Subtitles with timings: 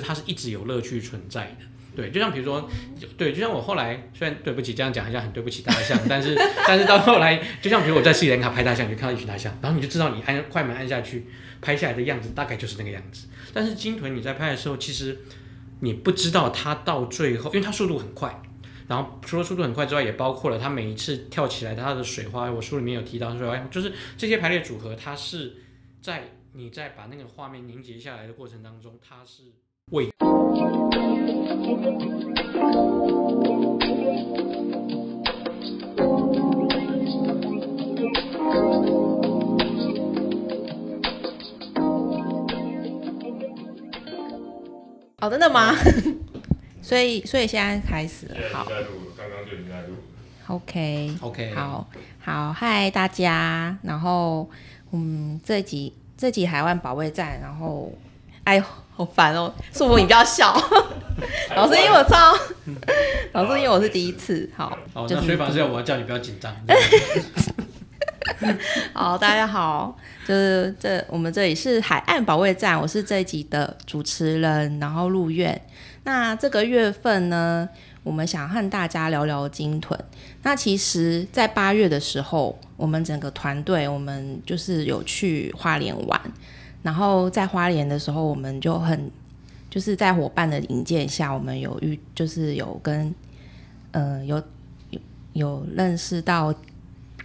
[0.00, 1.66] 它是一直有乐趣存在的。
[1.96, 2.70] 对，就像比如说，
[3.16, 6.32] 对，就像我后来虽然对不起这样讲一下很对不起大象， 但是
[6.64, 11.26] 但是到后来，就像比如我在斯里兰卡拍大象，你就看到一群大象，然后你就知道你按快门按下去
[11.60, 13.26] 拍下来的样子大概就是那个样子。
[13.52, 15.18] 但是鲸豚你在拍的时候，其实
[15.80, 18.40] 你不知道它到最后，因为它速度很快，
[18.86, 25.56] 然后除了速度很快之外，也包括了它每一次跳起来它的水花，我书里面有提到说，就是这些排列组合，它是
[26.00, 29.42] 在你在把那个画面凝结下来的过程当中，它是
[29.90, 30.08] 为。
[45.20, 45.74] 哦，真的吗？
[46.80, 48.36] 所以，所以现在开始了。
[48.52, 49.94] 好，在录，刚刚就已经在录。
[50.46, 51.86] OK，OK，好，
[52.20, 53.76] 好，嗨，大家。
[53.82, 54.48] 然后，
[54.92, 57.92] 嗯，这集这集海湾保卫战，然后，
[58.44, 58.64] 哎呦，
[58.98, 59.54] 好烦哦！
[59.72, 60.52] 束缚你不要笑，
[61.54, 62.36] 老师，因为我超，
[63.30, 64.50] 老师，因为我是第一次。
[64.56, 66.52] 好，好，就是、那所以反正我要叫你不要紧张。
[68.92, 75.64] 好，大家好，就是这我们这里是海岸保卫战，我是这一集的主持人，然后入院。
[76.02, 77.68] 那这个月份呢，
[78.02, 79.96] 我们想和大家聊聊鲸豚。
[80.42, 86.20] 那其实，在八月的时候，我们整个团队，我们就是有去花莲玩。
[86.82, 89.10] 然后在花莲的时候，我们就很
[89.70, 93.14] 就是在伙伴的引荐下，我们有遇，就是有跟
[93.92, 94.42] 嗯有
[94.90, 95.00] 有
[95.32, 96.54] 有认识到。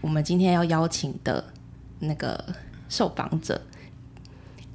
[0.01, 1.41] 我们今天要邀请的
[1.99, 2.37] 那个
[2.89, 3.61] 受访者，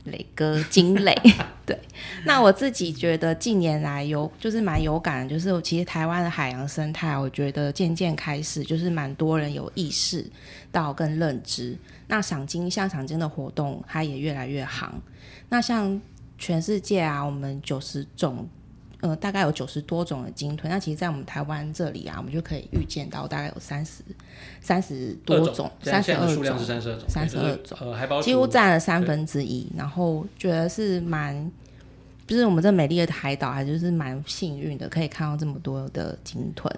[0.04, 1.14] 磊哥金磊，
[1.66, 1.78] 对。
[2.24, 10.24] 那我自己觉得近年来有就是蛮有感，就是其实台湾的海洋生态，我觉得渐渐开始就是蛮多人有意识
[10.72, 11.76] 到跟认知。
[12.06, 15.00] 那赏金像赏金的活动，它也越来越行。
[15.48, 16.00] 那像
[16.38, 18.48] 全世界啊，我们九十种。
[19.00, 24.02] 呃，大概有九十多种的鲸豚，那其实，在我们台湾这里啊，我们就可以预见到大概有三十
[24.60, 26.58] 三十多种，三十二种，
[27.06, 29.70] 三十二种，呃，几乎占了三分之一。
[29.76, 31.48] 然后觉得是蛮，
[32.26, 36.68] 就是我们这美丽的海岛，还就是蛮幸运的，可以看到这么多的鲸豚。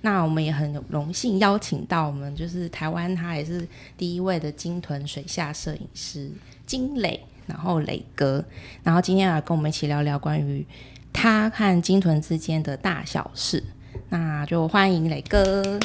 [0.00, 3.64] 那我们也很荣幸邀请到我们，就是台湾，他也是
[3.96, 6.28] 第一位的鲸豚水下摄影师
[6.66, 8.44] 金磊，然后磊哥，
[8.82, 10.66] 然后今天来跟我们一起聊聊关于。
[11.12, 13.62] 他和金豚之间的大小事，
[14.10, 15.78] 那就欢迎磊哥。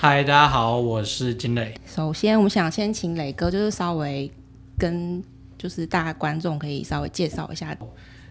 [0.00, 1.74] 嗨，大家好，我是金磊。
[1.86, 4.30] 首先，我们想先请磊哥，就是稍微
[4.78, 5.22] 跟
[5.56, 7.76] 就是大家观众可以稍微介绍一下。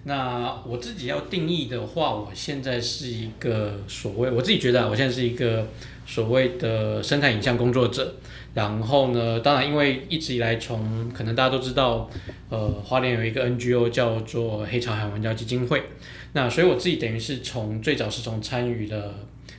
[0.04, 5.68] 那我自己要定义的话，我现在是一个所谓，我自己觉得我现在是一个
[6.06, 8.16] 所谓的生态影像工作者。
[8.54, 12.08] 然后呢，当然，因为一直以来从可能大家都知道，
[12.50, 15.82] 呃，花莲有一个 NGO 叫做黑潮海洋文教基金会。
[16.34, 19.16] 那所以我自己等于是从最早是从参与了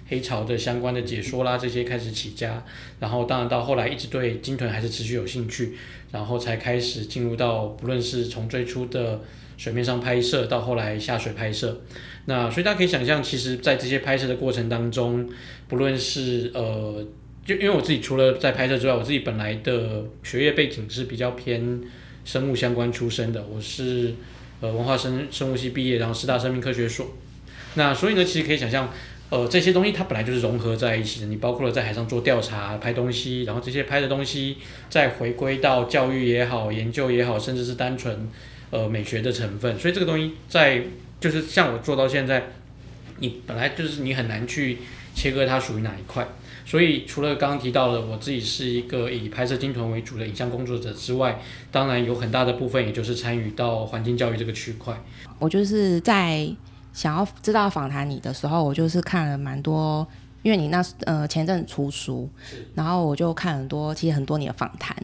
[0.08, 2.64] 黑潮的相关的解说啦这些开始起家，
[3.00, 5.76] 然后当然到后来一直对鲸豚还是持续有兴趣，
[6.12, 9.20] 然后才开始进入到不论是从最初的
[9.56, 11.80] 水面上拍摄到后来下水拍摄。
[12.26, 15.28] 那所以大家可以想象，其实在这些拍摄的过程当中，
[15.68, 17.04] 不论是呃。
[17.46, 21.78] 就因为我自己除了在拍摄之外，我自己本来的学业背景是比较偏
[22.24, 24.14] 生物相关出身的，我是
[24.62, 27.06] 呃文化生生物系毕业，然后师大生命科学所。
[27.74, 28.90] 那所以呢，其实可以想象，
[29.28, 31.26] 呃这些东西它本来就是融合在一起的。
[31.26, 34.56] 你包括了在海上做调查、拍东西，然后这些拍的东西
[34.88, 38.26] 再回归到教育也好、研究也好，甚至是单纯
[38.70, 39.78] 呃美学的成分。
[39.78, 40.82] 所以这个东西在
[41.20, 42.50] 就是像我做到现在，
[43.18, 44.78] 你本来就是你很难去
[45.14, 46.26] 切割它属于哪一块。
[46.66, 51.38] 所以，除了刚刚提到的我自己是一个以拍摄鲸豚为主的影像工作者之外，
[51.70, 54.98] 当然有很大的部分，也就是参与到环境教育这个区块。
[55.38, 56.48] 我就是在
[56.94, 60.08] 想要知道访谈你的时候，我就是看了蛮多，
[60.44, 62.30] 因为你那呃前阵子出书，
[62.76, 64.96] 然后我就看很多，其实很多你的访谈。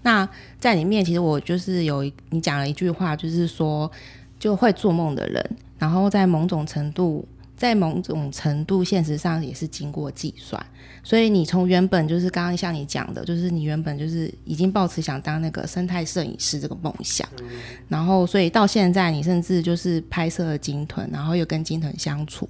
[0.00, 0.26] 那
[0.58, 3.92] 在里面，其实我就是有你讲了一句话，就是说
[4.38, 7.28] 就会做梦的人，然后在某种程度。
[7.56, 10.60] 在某种程度，现实上也是经过计算，
[11.04, 17.48] 所以你从原本就是刚刚像你讲的，就是你原本就是已经抱持想当那个生态摄影师这个梦想，嗯、
[17.88, 22.48] 然后所以到现在你甚至就是拍摄了鲸豚，然后又跟鲸豚相处，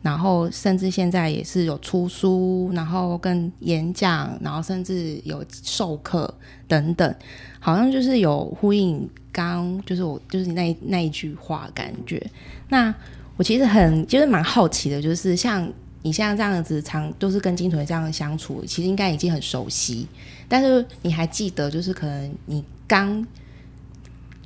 [0.00, 6.32] 然后甚至现在也是有出书，然后跟演讲，然后甚至有授课
[6.66, 7.14] 等等，
[7.58, 12.26] 好像就是有呼应刚就是我就是你那那一句话感觉。
[12.70, 12.94] 那。
[13.40, 15.66] 我其实很就是蛮好奇的，就是像
[16.02, 20.06] 你像这样子常都是跟金豚这样相处，其实应该已经很熟悉。
[20.46, 23.26] 但是你还记得，就是可能你刚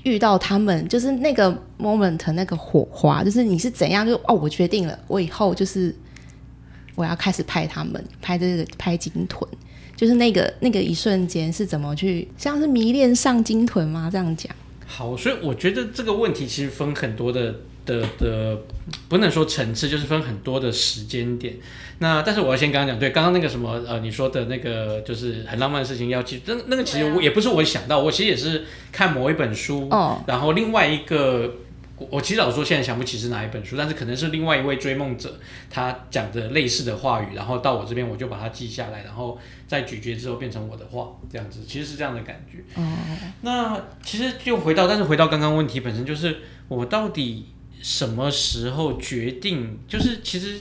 [0.05, 5.93] 遇到他们，就是那个 moment 那个火花，就是你是怎样就哦，我决定了，我以后就是
[6.95, 9.45] 我要开始拍他们，拍这个拍金豚，
[9.97, 14.09] 就是那个那个一瞬间是怎么去，像是迷恋上金豚吗？
[14.09, 14.55] 这样讲。
[14.87, 17.57] 好，所以我觉得这个问题其实分很多的。
[17.85, 18.59] 的的
[19.09, 21.55] 不能说层次，就是分很多的时间点。
[21.99, 31.55] 那但是我要先刚刚讲，对，刚刚那个什么呃，你说的那个就是很浪漫的事情要记，那那个其实我也不是我想到，我其实也是看某一本书，哦，然后另外一个
[32.11, 35.39] 我其实老说现在想不起是哪一本书，但是可能是另外一位追梦者
[35.71, 39.39] 他讲的类似的话语，然后到我这边我就把它记下来，然后
[39.69, 42.59] 再咀嚼之后变成我的话，这样子其实是这样的感觉。
[42.75, 42.83] 哦，
[43.43, 47.47] 那其实就回到，但是回到刚刚问题本身，就是我到底。
[47.85, 49.79] 什么时候决定？
[49.87, 50.59] 就是其实，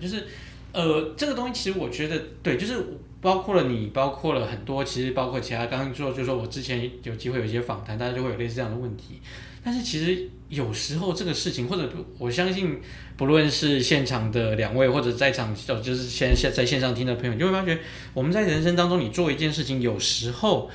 [0.00, 0.24] 就是，
[0.70, 5.66] 呃，这个东西其实我觉得对，就是包括了你，包括了很多，其实包括其他。
[5.66, 9.20] 刚刚说就说我之前有机会有一些访谈，大家就会有类似这样的问题。
[9.64, 12.80] 但是其实有时候这个事情，或者我相信，
[13.16, 17.76] 不论是现场的两位，或者在场就是现现在线上听的朋友，你就会发觉
[18.14, 20.70] 我们在人生当中，你做一件事情，有时候。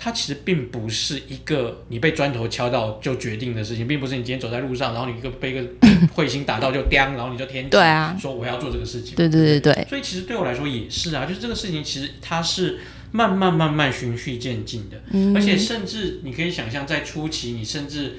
[0.00, 5.60] 它其实并不是一个你被砖头敲到就决定的事情，并不是你今天走在路上，然后你一个被一个
[6.14, 9.16] 彗星打到就叮，然后你就天对啊，说我要做这个事情。
[9.16, 9.86] 对对对对。
[9.88, 12.78] 所以其实对我来说也是啊，就是这个事情其实它是
[13.10, 18.18] 慢慢慢慢循序渐进的，嗯，而且甚至你可以想象在初期，你甚至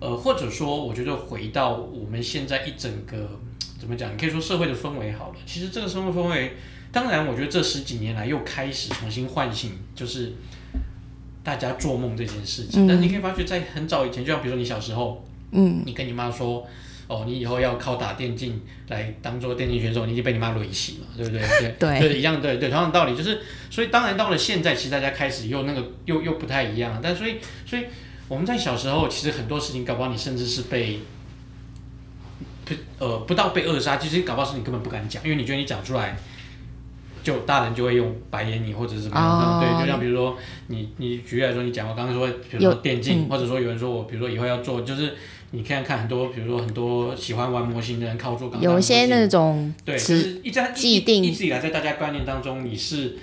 [0.00, 3.38] 呃或者说我觉得回到我们现在一整个
[3.78, 6.56] 怎么讲，你可以说社会的氛围好了，其实这个社会氛围，
[6.90, 10.32] 当然我觉得这十几年来又开始重新唤醒，就是。
[11.42, 16.66] 大家做梦这件事情，嗯，但是你可以发觉，在很早以前，就像比如说你小时候，嗯，你跟你妈说，
[17.06, 21.40] 哦，你以后要靠打电竞来当做电竞选手，你已经被你妈雷死了，对不 对？
[21.40, 23.40] 对，对，对，一样，对对，同样的道理，就是，
[23.70, 27.84] 所以当然到了现在，其实大家开始又那个又又不太一样，但所以所以
[28.28, 31.00] 我们在小时候，其实很多事情搞不好你甚至是被，
[32.66, 36.16] 不呃不到被扼杀，其实搞不好是你根本不敢讲，因为你觉得你讲出来。
[37.22, 39.26] 就大人就会用白眼你，或者是什么样？
[39.28, 40.36] 哦、对，就像比如说
[40.68, 45.14] 你，你举例来说，你讲我刚刚说，比如说电竞，或者说有人说我，比如说以后要做，就是
[45.50, 53.16] 你看看很多，比如说很多喜欢玩模型的人靠做，有一些那种对，就是一直既定一直以来在大家观念当中你是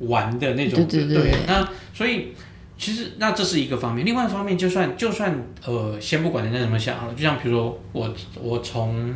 [0.00, 1.32] 玩的那种，对对对。
[1.46, 2.28] 那所以
[2.76, 9.14] 其实那这是一个方面，另外一方面就算就算呃，先不管人家怎么想了，就像比如说我我从。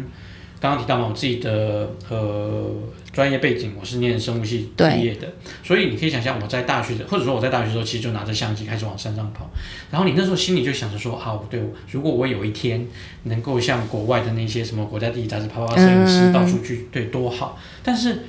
[0.58, 2.66] 刚刚提到嘛，我自己的呃
[3.12, 5.30] 专业背景，我是念生物系毕业的，
[5.62, 9.50] 所以你可以想象我在大学的，或者说我在大学的时候，其实就拿着相机开始往山上跑。
[9.90, 11.60] 然后你那时候心里就想着说，啊，对，
[11.90, 12.86] 如果我有一天
[13.24, 17.58] 能够像国外的那些什么国家地理杂志啪啪啪摄影师到处去，对，多好。
[17.82, 18.24] 但是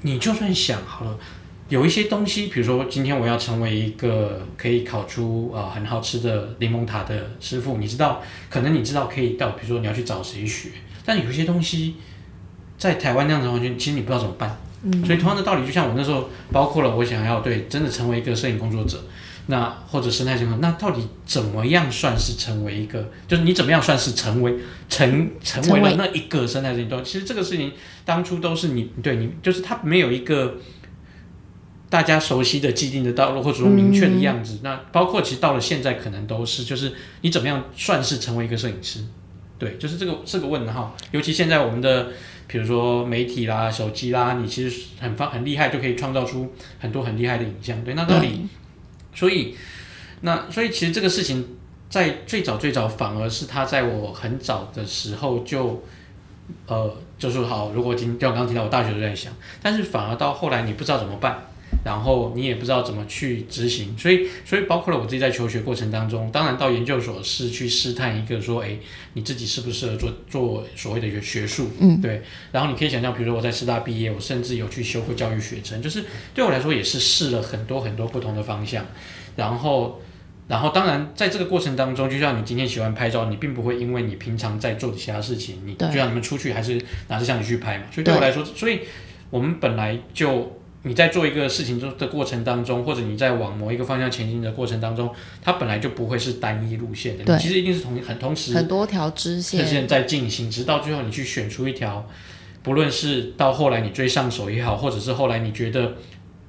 [0.00, 1.18] 你就算想好了，
[1.68, 10.70] 有一些东西，比如说今天我要成为一个可以烤出啊、呃、很好吃的柠檬塔的师傅，你知道，可能你知道可以到，比如说你要去找谁学。
[11.10, 11.96] 但有些东西
[12.78, 14.56] 在台湾那样子完全，其实你不知道怎么办。
[14.84, 15.04] 嗯。
[15.04, 19.02] 所以同样的道理，就像我那时候，包括了我想要对真的成为一个摄影工作者，
[19.46, 23.10] 那或者生态生活，那到底怎么样算是成为一个？
[23.26, 24.54] 就是你怎么样算是成为
[24.88, 26.88] 成成为了那一个生态摄影？
[27.04, 27.72] 其实这个事情
[28.04, 30.58] 当初都是你对你，就是它没有一个
[31.88, 34.54] 大家熟悉的既定的道路，或者说明确的样子。
[34.54, 34.60] 嗯。
[34.62, 36.92] 那包括其实到了现在，可能都是就是
[37.22, 39.00] 你怎么样算是成为一个摄影师？
[39.60, 42.08] 对，就是这个这个问号，尤其现在我们的，
[42.48, 47.84] 比如说媒体啦、手机啦，你其实很方很厉害，就可以创造出很多很厉害的影像。
[47.84, 48.48] 对，那到底，
[49.14, 49.54] 所以，
[50.22, 51.46] 那所以其实这个事情
[51.90, 55.82] 在最早最早，反而是他在我很早的时候就，
[56.66, 59.30] 呃，就说好，如果今就我刚刚提到我大学都在想，
[59.62, 61.46] 但是反而到后来你不知道怎么办。
[61.82, 68.76] 然后你也不知道怎么去执行，所以所以包括了我自己在求学过程当中，当然到研究所是去试探一个说，哎，
[69.14, 72.22] 你自己适不适合做做所谓的学学术，嗯，对。
[72.52, 78.84] 然后你可以想象，比如说我在师大毕业，我甚至有去修过教育学程，就是对我来说也是试了很多很多不同的方向。
[79.36, 80.02] 然后
[80.48, 87.84] 然后当然在这个过程当中，就像你今天喜欢拍照，你并不会因为你平常在做的其他事情，你就像你们出去还是拿着相机去拍嘛。
[87.90, 88.80] 所以对我来说，所以
[89.30, 90.59] 我们本来就。
[90.82, 97.34] 你在做一个事情中的过程当中，或者你在往某一个方向前进的过程当中，它本来就不会是单一路线的。
[97.34, 102.08] 你其实一定是同很同时很多条支线线在进行，直到最后你去选出一条，
[102.62, 105.96] 不论是到后来你追上手也好，或者是后来你觉得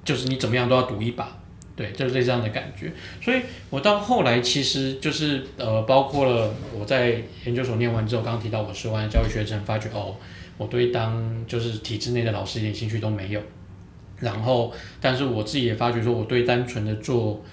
[0.06, 1.38] 就是你怎么样都要赌一把，
[1.76, 2.90] 对，就是这样的感觉。
[3.22, 10.16] 所以我到后来其实就是呃，包括了我在研究所念完之后，刚刚提到我说完教育学程，发觉哦，
[10.58, 13.42] 我对当就是体制内的老师一点兴趣都没有。
[14.22, 17.44] 然后，但是我自己也发觉说，我对单纯的做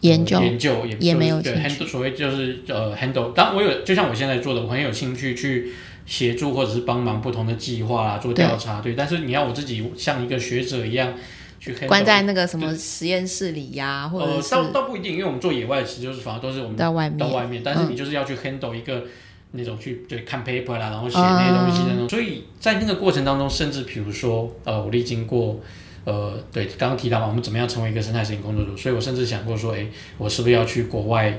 [0.00, 5.70] 研究研究也也没有对 handle 所谓就是呃 handle，当我有就像我现在做的，我很有兴趣去
[6.06, 8.96] 协助或者是帮忙不同的计划啊，做调查，对，对。
[8.96, 11.12] 但是你要我自己像一个学者一样
[11.60, 19.04] 去 handle, 关在那个什么实验室里呀、啊，或者是、呃、倒倒不一定，因为我们做野外其实就是反而都是我们到外面，到外面，但是你就是要去 handle 一个、嗯、
[19.52, 22.08] 那种去对看 paper 啦，然后写那些东西的那种、嗯。
[22.08, 25.60] 所以在那个过程当中，甚至比如说呃，我历经过。
[26.04, 28.76] 呃，对，刚刚提到嘛，我们怎么样成为一个生态摄影工作者？
[28.76, 31.38] 所以我甚至想过说，诶，我是不是要去国外？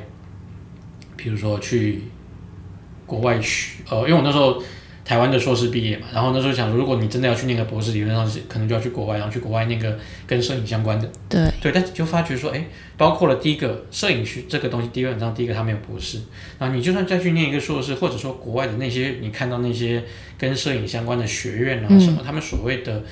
[1.17, 2.01] 比如说去
[3.05, 4.59] 国外去，呃，因为我那时候
[5.05, 11.07] 台湾的硕士毕业嘛，然后那时候想说，如果你真的要去念个博士，理论上是可能就要去国外，然后去国外念个跟摄影相关的。
[11.29, 12.65] 对对，但就发觉说，诶，
[12.97, 16.19] 包括了第一个摄影学这个东西，基本上第一个他没有博士，
[16.57, 20.03] 然后你就算再去念一个硕士，或者说国外的那些你看到那些
[20.39, 23.03] 跟摄影相关的学院啊什么，嗯、他们所谓的。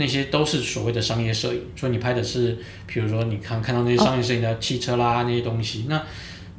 [0.00, 6.00] 那些都是所谓的商业摄影，所以你拍的是，比如说你看看到那些商业摄影的汽车啦、哦、那些东西，那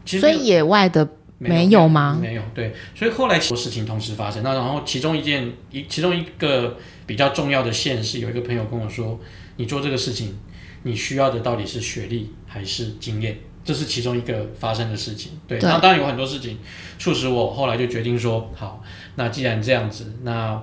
[0.04, 2.20] 其实所以野外的没有吗？
[2.22, 9.18] 没有，对，所以后来很多事情同时发生，那然后其中一件一其中一个比较重要的线是，有一个朋友跟我说，
[9.56, 10.38] 你做这个事情，
[10.84, 13.40] 你需要的到底是学历还是经验？
[13.64, 15.58] 这是其中一个发生的事情，对。
[15.58, 16.58] 对，那当然有很多事情
[16.98, 18.84] 促使我后来就决定说，好，
[19.16, 20.62] 那既然这样子，那。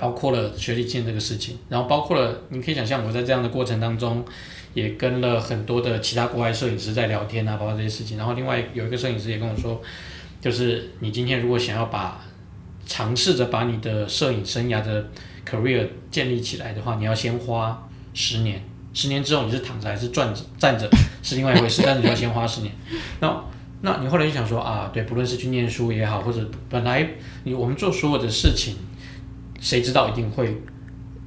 [0.00, 4.24] 包括了学历经验这个事情，然后包括了你可以想象我在这样的过程当中，
[4.72, 8.16] 也跟了很多的其他国外摄影师在聊天啊，包括这些事情。
[8.16, 9.78] 然后另外有一个摄影师也跟我说，
[10.40, 12.18] 就是你今天如果想要把
[12.86, 15.06] 尝试着把你的摄影生涯的
[15.46, 18.64] career 建立起来的话，你要先花十年，
[18.94, 20.88] 十年之后你是躺着还是站着站着
[21.22, 22.72] 是另外一回事，但是你要先花十年。
[23.20, 23.44] 那
[23.82, 27.06] 那你后来就想说啊，对，不论是去念书也好，或者本来
[27.44, 28.76] 你我们做所有的事情。
[29.60, 30.60] 谁知道一定会？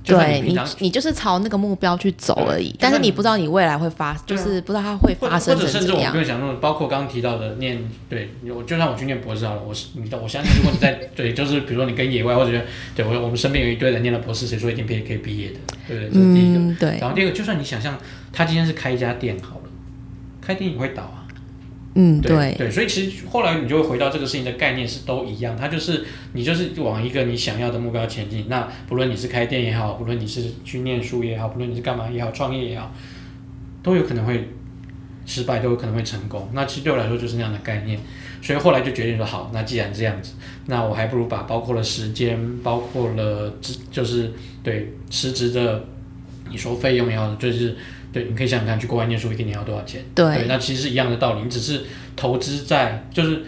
[0.05, 2.75] 对你，你就是朝那个目标去走而已。
[2.77, 5.55] 但是你不知道你未来会发，就是不知道它会发生。
[5.55, 12.61] 或者甚至我不用想，包括刚刚提到的念，对，我就算我去念博士好了，我是你，我相信如果你在 对，就是比如说你跟野外或者
[12.93, 15.59] 对我，我们身边有一堆人念了博士，谁说一定可以可以毕业的？
[15.87, 16.09] 对不对？
[16.09, 16.59] 这是第一个。
[16.59, 16.97] 嗯，对。
[16.99, 17.97] 然后第二个，就算你想象
[18.33, 19.69] 他今天是开一家店好了，
[20.41, 21.22] 开店也会倒啊。
[21.95, 28.45] 嗯，对对，对，所以其实后来你就会回到这个事情的概念是都一样，它就是你就是往一个你想要的目标前进。
[28.49, 32.91] 那不论你是开店也好，不论你是去念书也好，不论你是干嘛也好，创业也好，
[33.83, 34.49] 都有可能会
[35.27, 36.49] 失败，都有可能会成功。
[36.53, 37.99] 那其实对我来说就是那样的概念。
[38.41, 40.33] 所以后来就决定说，好，那既然这样子，
[40.65, 43.53] 那我还不如把包括了时间，包括了
[43.91, 44.31] 就是
[44.63, 45.85] 对辞职的
[46.49, 47.77] 你说费用也好，就是。
[48.13, 50.01] 对，你可以想想看，去国外念书一年要多少钱？
[50.15, 51.81] 对，对，那其实是一样的道理，你只是
[52.15, 53.41] 投资在，就是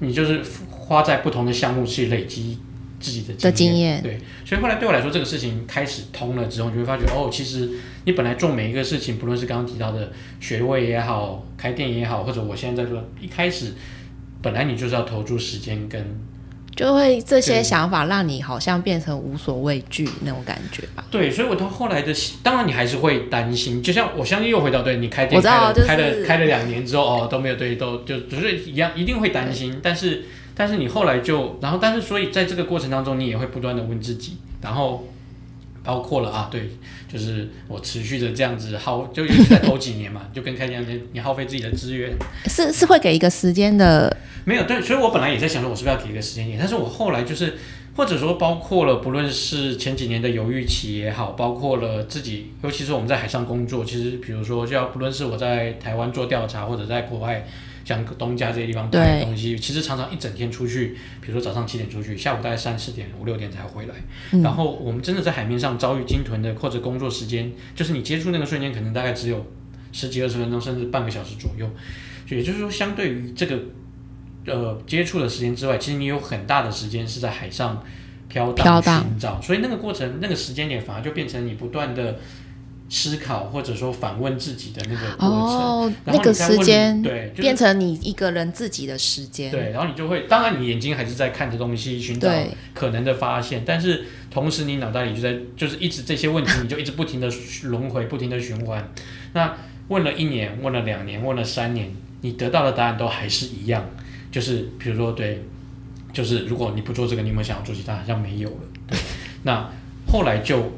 [0.00, 2.58] 你就是花在不同的项目去累积
[2.98, 4.02] 自己的经验，经验。
[4.02, 7.68] 对，所以后来对我来说，这个事情开始通了之后，你就会发觉，哦，其实
[8.06, 10.10] 你本来做每一个事情，不论是刚刚提到的
[10.40, 13.74] 学位也好，开店也好，或者我现在在做，一开始
[14.40, 16.02] 本来你就是要投注时间跟。
[16.78, 21.04] 就会这些想法让你好像变成无所畏惧那种感觉吧。
[21.10, 23.82] 对，所以我到后来的，当然你还是会担心。
[23.82, 29.80] 就像我相信又回到对你开店开了、就是、开了开了两年之后哦都没有对都就只是一样一定会担心。
[29.82, 30.22] 但是
[30.54, 35.04] 但是你后来就然后但是所以在这个过程当中你也会不断的问自己，然后
[35.82, 36.70] 包括了啊对，
[37.10, 42.12] 就是我持续的这样子耗就一直在头几年嘛， 就跟开店你你耗费自己的资源
[42.46, 44.14] 是是会给一个时间的。
[44.44, 46.58] 没有对，所以我本来也在想说，我是不是要给一个时间点？
[46.58, 47.54] 但是我后来就是，
[47.96, 57.46] 或者说包括了，不论是前几年的犹豫期也好，包括了自己，尤其是我们在海上工作，其实比如说，就要不论是我在台湾做调查，或者在国外
[57.88, 63.94] 像东家这些地方拍东西，其实常常一整天出去，比如说早上七点出去，下午大概三四点、五六点才回来。
[64.32, 64.42] 嗯。
[64.42, 69.46] 然后我们真的在海面上遭遇鲸豚的或者工作时间，就是你接触那个瞬间，可能大概只有
[69.92, 71.66] 十几二十分钟，甚至半个小时左右。
[72.28, 73.58] 也就是说，相对于这个。
[74.46, 77.84] 呃，接触的时间之外，其实你有很大的时间是在海上
[78.28, 82.18] 飘荡寻找，所以那个过程、那个时间点反而就变成你不断的
[82.88, 85.30] 思考，或者说反问自己的那个过程。
[85.30, 89.50] 哦，那个时间对，变成你一个人自己的时间。
[89.50, 92.30] 对，然后你就会，当然你眼睛还是在看着东西，寻找
[92.74, 97.30] 可能的发现，但是同时你脑袋里就在，就是一直这些问题，你就一直不停的
[97.64, 98.90] 轮回，不停的循环。
[99.34, 99.54] 那
[99.88, 101.90] 问了一年，问了两年，问了三年，
[102.22, 103.84] 你得到的答案都还是一样。
[104.30, 105.42] 就是比如说，对，
[106.12, 107.94] 就是如果你不做这个，你有没有想要做其他？
[107.94, 108.56] 好像没有了。
[108.86, 108.98] 对，
[109.42, 109.70] 那
[110.06, 110.72] 后来就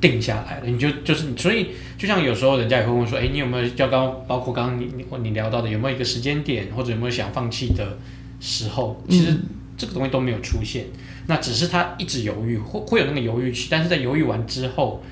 [0.00, 0.66] 定下来了。
[0.66, 3.68] 你就就是，所以就像有时候人家也会问说，哎，你有没有？
[3.70, 7.98] 就刚包括刚刚你你你聊到的，有没有一个时间点，或者有没有想放弃的
[8.40, 9.02] 时候？
[9.08, 9.36] 其实
[9.76, 10.84] 这个东西都没有出现。
[10.84, 15.02] 嗯、那只是他一直犹豫，会会有那个犹豫期，但是在犹豫完之后，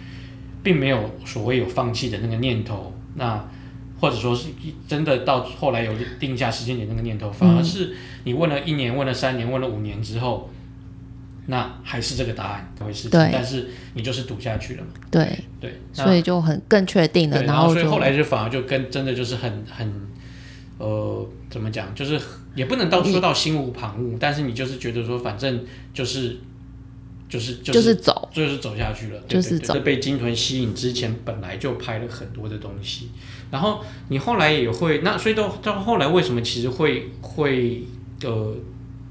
[0.63, 2.93] 并没有所谓有放弃的那个念头。
[3.15, 3.49] 那
[3.99, 4.49] 或者说是
[4.87, 5.91] 真的到后来有
[6.21, 10.51] 定下时间点那个念头，反而是你问了一年、问了三年、问了五年之后，
[11.47, 13.09] 那还是这个答案回事。
[13.09, 14.89] 对，但是你就是赌下去了嘛。
[15.11, 17.43] 对对，所以就很更确定了。
[17.43, 19.93] 然后所以后来就反而就跟真的就是很很
[20.79, 22.21] 呃，怎么讲，就是
[22.55, 26.39] 也不能到说到心无旁骛，但是你就是觉得说，反正就是。
[27.29, 29.75] 就是就是、就是走，就是走下去了，就是走。
[29.81, 33.11] 被鲸豚吸引之前，本来就拍了很多的东西，
[33.51, 37.83] 然后你后来也会那，所以到到后来为什么其实会会
[38.23, 38.55] 呃，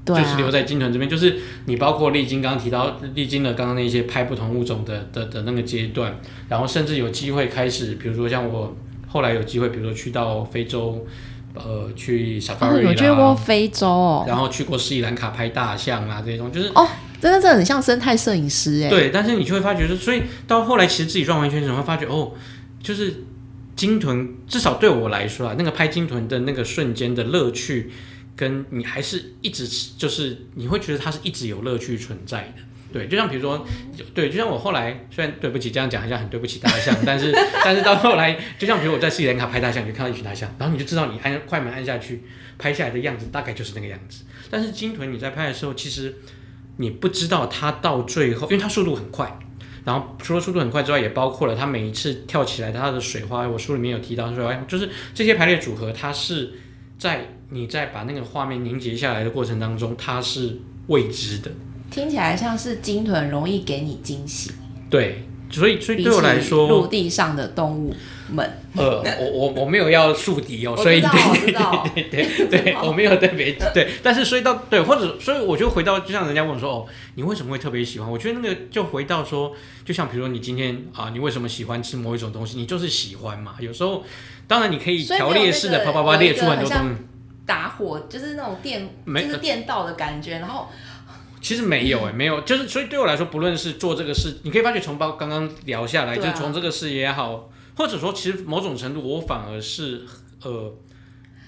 [0.05, 1.35] 就是留在金豚这边，就是
[1.65, 8.75] 你包括历经刚刚提到历经了刚刚那些拍不同物种的的的那个阶段，然后甚至有机会开始，比如说像我
[9.07, 11.05] 后来有机会，比如说去到非洲，
[11.53, 16.88] 呃，去 Safari 啦，有去过非洲哦，然后去过斯里兰卡拍大象啊这些东西，就是哦。
[17.17, 22.33] 真的是很像生态摄影师哎，对，但是你就会发觉，所以到后来其实自己转完圈之后，会发觉哦，
[22.83, 23.24] 就是
[23.75, 27.89] 鲸豚，至少对我来说啊，那个拍鲸豚的那个瞬间的乐趣，
[28.35, 32.61] 跟你还是一直就是你会觉得它是一直有乐趣存在的，
[32.93, 33.65] 对，就像比如说，
[34.13, 42.23] 对，就像我后来虽然对不起这样讲，好像很对不起大象， 但是但是到后来，就像比如我在斯里兰卡拍大象，你就看到一群大象，然后你就知道你按快门按下去
[42.57, 46.15] 拍下来的样子大概就是那个样子，但是鲸豚你在拍的时候，其实。
[46.77, 49.39] 你不知道它到最后，因为它速度很快，
[49.85, 53.47] 然后除了速度很快之外，也包括了它每一次跳起来它的水花。
[53.47, 56.51] 我书里面有提到说，就是这些排列组合，它是
[56.97, 61.51] 在你在把那个画面凝结下来的过程当中，它是未知的。
[61.91, 64.51] 听起来像是鲸豚容易给你惊喜。
[64.89, 67.95] 对，所以所以对我来说，陆地上的动物。
[68.29, 78.10] 们呃，我我我没有要树敌哦，所以对对对对对， 我没有特别对，但是所以到对，或者所以我就回到，就像人家问我说哦，你为什么会特别喜欢？
[78.10, 79.53] 我觉得那个就回到说，
[79.86, 82.58] 就像比如说你今天啊，你为什么喜欢吃某一种东西？
[82.58, 83.55] 你就是喜欢嘛。
[83.60, 84.03] 有时候
[84.48, 86.96] 当然你可以条列式的啪啪啪列出很多东西，
[87.46, 90.67] 打火就是那种电，就是电道的感觉，然后
[91.41, 97.51] 其实没有哎、欸，没有，就是所以对我来说，不论是做这个事，你可以发觉从包刚刚聊下来，就是从这个事也好。
[97.75, 100.03] 或者说，其实某种程度，我反而是
[100.44, 100.74] 呃，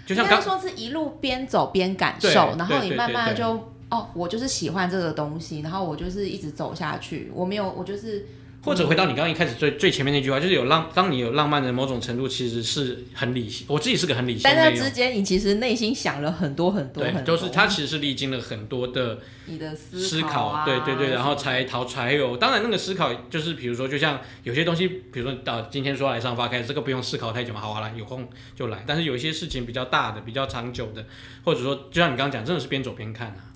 [0.06, 3.46] 就像刚刚说，是一路边走边感受，然后你慢慢就
[3.90, 8.26] 哦，我就是喜欢这个东西，然后我就是一直走下去，我没有，我就是。
[8.68, 13.66] 或者回到你刚刚一开始最最前面那句话，就是有浪，当你有浪漫的某种程度，其实是很理性。
[13.70, 22.36] 我自己是个很理性，但是之间你其实内心想了很多很多很多，都、就是他其实是历经了很多的你的思考，啊、对对对，然后才逃才有。
[22.36, 28.84] 当然那个思考就是比如说，就像有些东西，比如说到今天说来上发开始，这个不用思考太久嘛，好啊来有空就来。
[28.86, 31.06] 但是有一些事情比较大的、比较长久的，
[31.46, 33.56] 或者说就像你刚刚讲，真的是边走边看啊。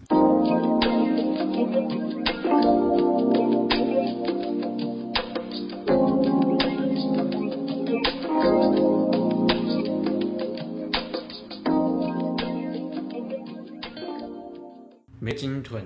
[15.23, 15.79] 没鲸豚，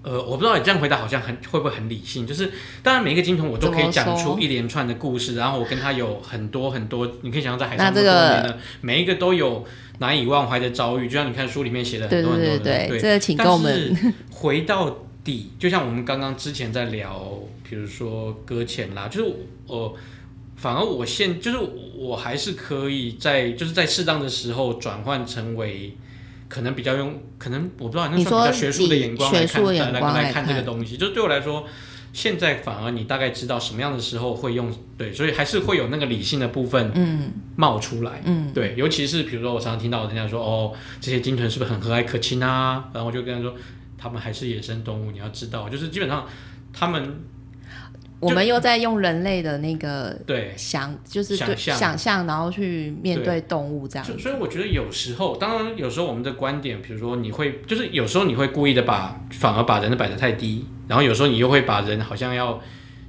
[0.00, 2.26] 呃，我不知道你这样回答好像很会不会很理性？
[2.26, 2.50] 就是
[2.82, 9.62] 当然每一个鲸豚我都可以讲出一连串的故事，然后我跟他有很多很多，你可以想象在海上这么多年的，每一个都有
[9.98, 12.58] 难以忘怀的遭遇，就像你看书里面写的很多很多的。
[12.64, 13.94] 对对对，这个请跟我们。
[13.94, 19.34] 但是回到底，就像我们刚刚之前在聊，比如说搁浅啦，就是
[19.66, 19.92] 呃，
[20.56, 21.58] 反而我现就是
[21.94, 25.94] 我还是可以在就是在适当的时候转换成为。
[26.48, 30.96] 可能比较用，可能我不知道，那算比较学术的眼光来看，来来，来看这个东西。
[30.96, 31.66] 就对我来说，
[32.12, 42.88] 现在反而你大概知道什么样的时候会用，对，所以还是会有那个理性的部分，嗯，冒出来，嗯，对，尤其是比如说我常常听到人家说，哦，这些鲸豚是不是很和蔼可亲啊？
[42.92, 43.54] 然后我就跟他说，
[43.96, 46.26] 他们还是野生动物，你要知道，就是基本上
[46.72, 47.20] 他们。
[48.20, 54.18] 我们又在用人类的那个对想，就是对想象，然后去面对动物这样子。
[54.18, 62.60] 所以我觉得有时候，当然有时候我们的观点，比如说你会，就是有时候你会故意的把反而把人的摆得太低，然后有时候你又会把人好像要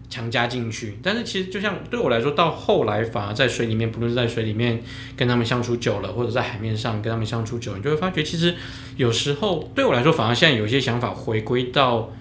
[0.10, 1.00] 强加进去。
[1.02, 4.80] 但是其实就像对我来说，到后来反而在水里面，不论是在水里面
[5.18, 8.54] 跟他们相处久了，或者在海面上跟他们相处久了，你就会发觉，其实
[8.96, 12.14] 有时候对我来说，反而现在有一些想法回归到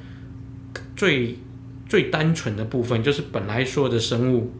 [0.97, 1.37] 最。
[1.89, 4.53] 最单纯的部分就是，本来所有的生物，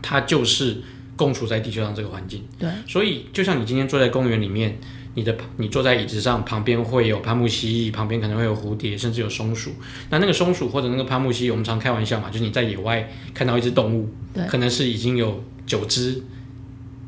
[0.00, 0.80] 它就是
[1.16, 2.44] 共处在地球上这个环境。
[2.58, 4.78] 对，所以就像你今天坐在公园里面，
[5.14, 9.72] 你的你坐在椅子上，旁边会有攀木蜥蜴，旁边可能会有蝴蝶，甚至有松鼠。
[10.10, 16.22] 那那个松鼠或者那个攀木蜥蜴，我们常开玩笑嘛，就是你在野外看到一只动物，对，可能是已经有九只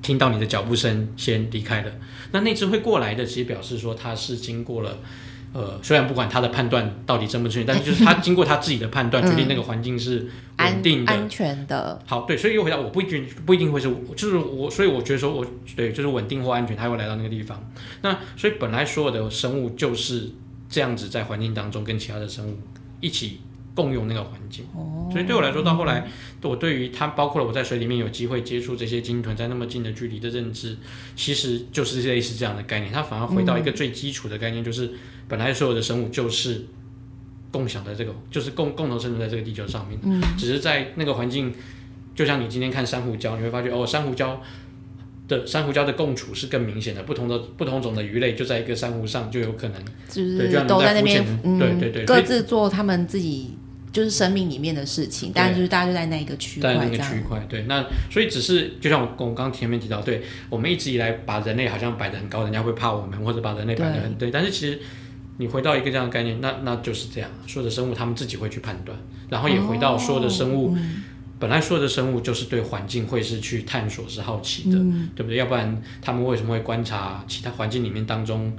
[0.02, 1.92] 听到你的脚步声先离开了，
[2.32, 4.98] 那那只会过来的，其实表示说它是经过了。
[5.54, 10.26] 呃，虽然不管他的判断到底正不正确，但是就是他经过他自己的判断，决定那个环境是
[10.58, 12.02] 稳定的、安、安全的。
[12.04, 17.62] 好，对，所以又回到我不一定不一定会是，就是我，所以我觉得说我对就是稳定或安全，他会来到那个地方。
[18.02, 20.28] 那所以本来所有的生物就是
[20.68, 22.58] 这样子在环境当中跟其他的生物
[23.00, 23.40] 一起。
[23.76, 24.64] 共用那个环境，
[25.10, 26.06] 所以对我来说，到后来，
[26.42, 30.76] 我对于它，包括了我在水里面有机会接触这些鲸豚，在那么近的距离的认知，
[31.16, 32.92] 其实就是类似这样的概念。
[32.92, 34.92] 它反而回到一个最基础的概念，就是
[35.28, 36.66] 本来所有的生物就是
[37.50, 39.98] 共享的这个，就是共共同生存在这个地球上面。
[40.02, 40.22] 嗯。
[40.36, 41.52] 只是在那个环境，
[42.14, 44.36] 就像你今天看珊瑚礁，你会发觉哦，珊瑚礁
[45.28, 51.24] 的珊瑚礁的共处是更明显的，不同的不同种的鱼类就在一个珊瑚上就有可能，就是都在那边，
[51.58, 53.56] 对对对，各自做他们自己。
[53.94, 64.80] 就是生命里面的事情，但是就是大家就在那一个区块，在那个区块，对，那所以只是就像我我刚刚前面提到，对我们一直以来把人类好像摆得很高，人家会怕我们，或者把人类摆得很对，对，但是其实
[65.36, 70.76] 你回到一个这样的概念，那那就是这样，所有的生物他们自己会去判断，然后也回到所有的生物，
[71.38, 75.38] 本来所有的生物就是对环境会是去探索，是好奇的，嗯、对不对？
[75.38, 78.56] 要不然他们为什么会观察其他环境里面当中？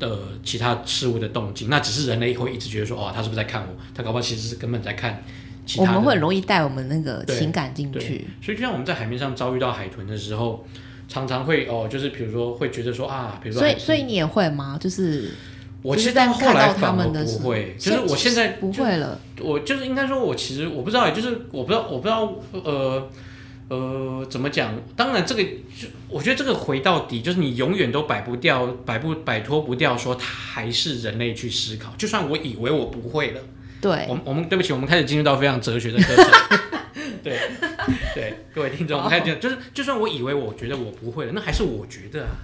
[0.00, 3.68] 的其他事物的动静，那只是人类会一直觉得说，哦，他是不是在看我？
[3.94, 5.22] 他搞不好其实是根本在看
[5.66, 5.84] 其他。
[5.84, 8.26] 我们会很容易带我们那个情感进去。
[8.40, 10.64] 所以就像我们在海面上遭遇到海豚的时候，
[11.06, 13.60] 常常会哦，就是比如说会觉得说啊，比如说。
[13.60, 14.78] 所以所以你也会吗？
[14.80, 15.34] 就是
[15.82, 19.20] 我其实在后来反而不会，就是我现在不会了。
[19.40, 23.10] 我就是应该说，我其实我不知道，就是我不知道，我不知道，呃。
[23.70, 24.74] 呃，怎么讲？
[24.96, 31.94] 当然，这个就我觉得这个回到底，就是你永远都摆不掉、摆不摆脱不掉，说它还是人类去思考。
[31.96, 33.40] 就算我以为我不会了，
[33.80, 36.58] 对，我们我们对不起，我们开始进入到非常哲学的课程。
[37.22, 37.38] 对
[38.12, 42.42] 对，各位听众，我们开始就是，就算我以为我觉得我不会了，那还是我觉得啊，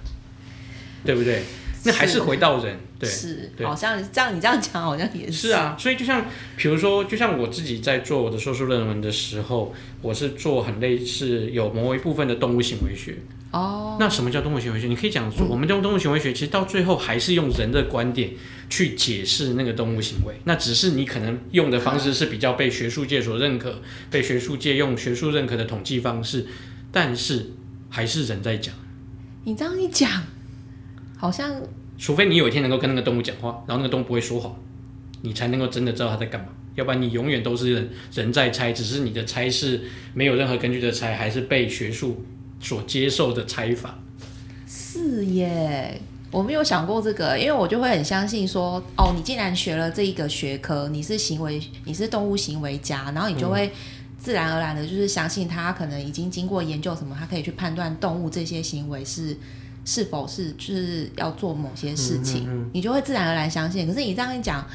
[1.03, 1.43] 对不对？
[1.87, 5.47] 那还是回到人，对，是，好像这样，你这样讲好像也是。
[5.47, 6.25] 是啊，所以就像，
[6.57, 13.15] 比如说，就像我自己在做我的硕士论文的时候，我是做很类似有某一部分的动物行为学。
[13.51, 13.95] 哦。
[13.99, 14.87] 那什么叫动物行为学？
[14.87, 18.31] 你可以讲说，我们用动物行为学，其实到最后还是用人的观点
[18.69, 20.35] 去解释那个动物行为。
[20.43, 26.45] 那只是你可能用的方式是比较被学术界所认可，被学术界用学术认可的统计方式，
[26.91, 27.53] 但是
[27.89, 28.75] 还是人在讲。
[29.45, 30.11] 你这样一讲。
[31.19, 31.59] 好像，
[31.97, 34.55] 除非你有一天能够跟那个动物讲话，然后那个动物不会说谎，
[35.21, 36.47] 你才能够真的知道它在干嘛。
[36.75, 39.81] 要不然你永远都是人人在猜，只是你的猜是
[40.13, 42.23] 没有任何根据的猜，还是被学术
[42.59, 43.97] 所接受的猜法。
[44.67, 53.71] 是耶，我没有想过这个，因为我就会很相信说，哦，你既然学了这一个学科，你是行为，你是动物行为家，然后你就会
[54.19, 59.35] 自然而然的，就是相信他可能已经经过研究什么，他可以去判断动物这些行为是。
[59.87, 63.87] 是否是就是要做某些事情，嗯嗯嗯，你就会自然而然相信。
[63.87, 64.67] 可是你这样一讲，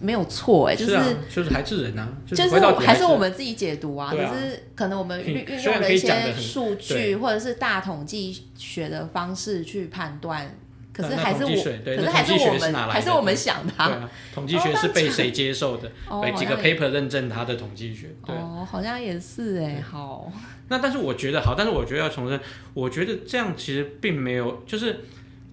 [0.00, 0.98] 没有错哎，就是，
[1.28, 2.48] 就是还是人啊，就是
[2.80, 4.10] 还是我们自己解读啊。
[4.10, 10.56] 可、啊、是可能我们运运用了一些数据或者是大统计学的方式去判断。
[10.94, 13.72] 可是还是我，可是还是我们，还是我们想的。
[13.76, 15.90] 对啊，统计学是被谁接受的？
[16.22, 18.14] 被几个 paper 认证它的统计学。
[18.22, 20.32] 哦，好像也是哎，好。
[20.68, 22.40] 那但是我觉得好，但是我觉得要重申，
[22.72, 25.00] 我觉得这样其实并没有，就是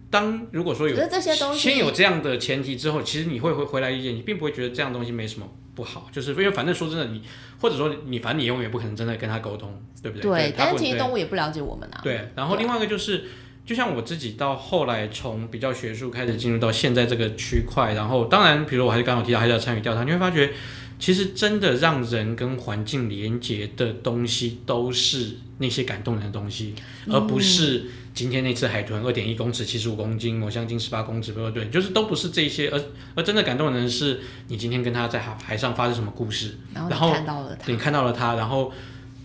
[0.09, 7.21] 当如果说有这些东西先有这样的前提之后，其实你会回回来一点，你并不会觉得这样东西没什么不好，就是因为反正说真的，你
[7.59, 10.31] 或者说你反正你永远不可能真的跟他沟通，对不对？
[10.31, 11.99] 对，但是其实动物也不了解我们啊。
[12.03, 13.23] 对，然后另外一个就是。
[13.63, 20.51] 就像我自己到后来从比较学术开始进入到现在这个区块，然后当然，比如我还是刚刚提到还是要参与调查，你会发觉，
[21.01, 26.75] 其实真的让人跟环境连接的东西，都是那些感动人的东西，
[27.09, 32.79] 而不是今天那只海豚二点一公尺七十五公斤，抹香鲸十八公尺，不对，就是都不是这些，而
[33.15, 38.71] 而真的感动人的是你今天跟他在海海上发生什么故事，然后你看到了他，你看到了他，然后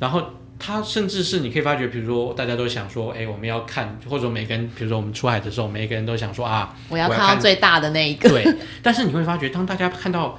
[0.00, 0.22] 然后。
[0.58, 8.26] 他甚至是你可以发觉，比如说大家都想说，哎，我们要看，或者每个人，比如说我们出海的时候，每一个人都想说啊，我要看到最大的那一个。
[8.30, 10.38] 对，但是你会发觉，当大家看到，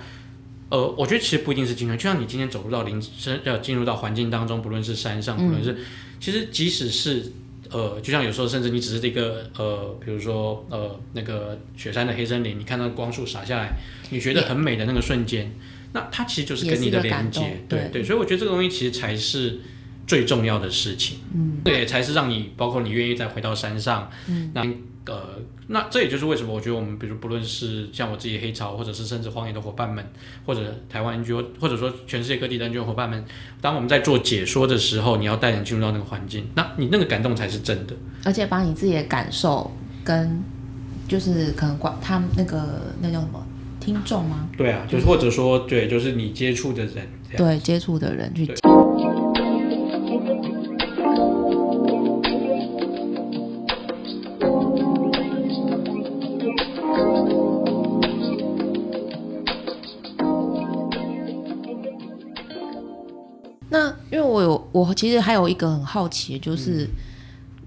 [0.69, 5.77] 呃，我觉得其实不一定是精神，就像你今天走入到林深，要进入到环境当中，不论是山上，不论是，嗯、
[6.19, 7.31] 其实即使是
[7.69, 13.77] 呃，就像有时候甚至你只是这个呃，比如说呃那个雪山的黑森林，你看到光束洒下来，
[14.09, 15.53] 你觉得很美的那个瞬间，
[15.93, 19.59] 那它其实就是跟你的连接，对对，对，所以我觉得这个东西其实才是。
[20.07, 24.65] 最重要的事情，嗯，对，才是让你包括你愿意再回到山上，嗯，那
[25.07, 30.05] 呃，那这也就是为什么我觉得我们，比如不论是像我自己黑潮，或者是甚至荒野的伙伴们，
[30.45, 33.23] 或者台湾 NGO，或者说全世界各地的 NGO 伙伴们，
[33.61, 39.71] 当我们在做解说的时候，你要带人进入到那个环境，那你那个感动才是真的，而且把你自己的感受
[40.03, 40.43] 跟
[41.07, 43.45] 就是可能管他们那个那叫什么
[43.79, 44.49] 听众吗？
[44.57, 48.45] 对啊，就是或者说对，就是你接触的人，对接触的人去
[64.71, 66.83] 我其实还有一个很好奇，就是。
[66.83, 66.89] 嗯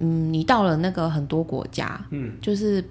[0.03, 2.83] 嗯，你到了那个很多国家，嗯，就是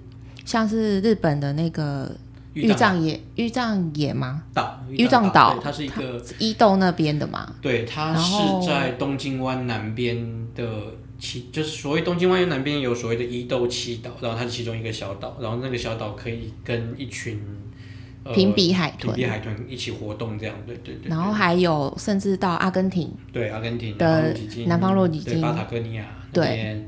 [0.44, 2.08] 像是日本的那个
[2.54, 4.44] 玉藏野，玉藏野吗？
[4.54, 7.52] 岛，玉藏岛，它是一个伊豆那边的嘛？
[7.60, 10.64] 对，它是在东京湾南边的
[11.18, 17.42] 七，就是所谓东京湾南边有所谓的伊豆七岛，然后它是其中一个小岛，然后那个小岛可以跟一群
[18.34, 21.08] 平比海豚、平比海豚一起活动，这样，对对对。
[21.08, 24.34] 然后还有甚至到阿根廷，对阿根廷的
[24.66, 26.84] 南方洛基金、巴塔哥尼亚，对。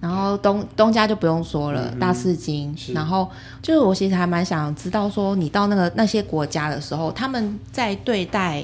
[0.00, 2.76] 然后东东家就不用说了，嗯、大四金。
[2.92, 3.26] 然后
[3.62, 8.62] 就是我其实还蛮想知道说，你到那个那些国家的时候，他们在对待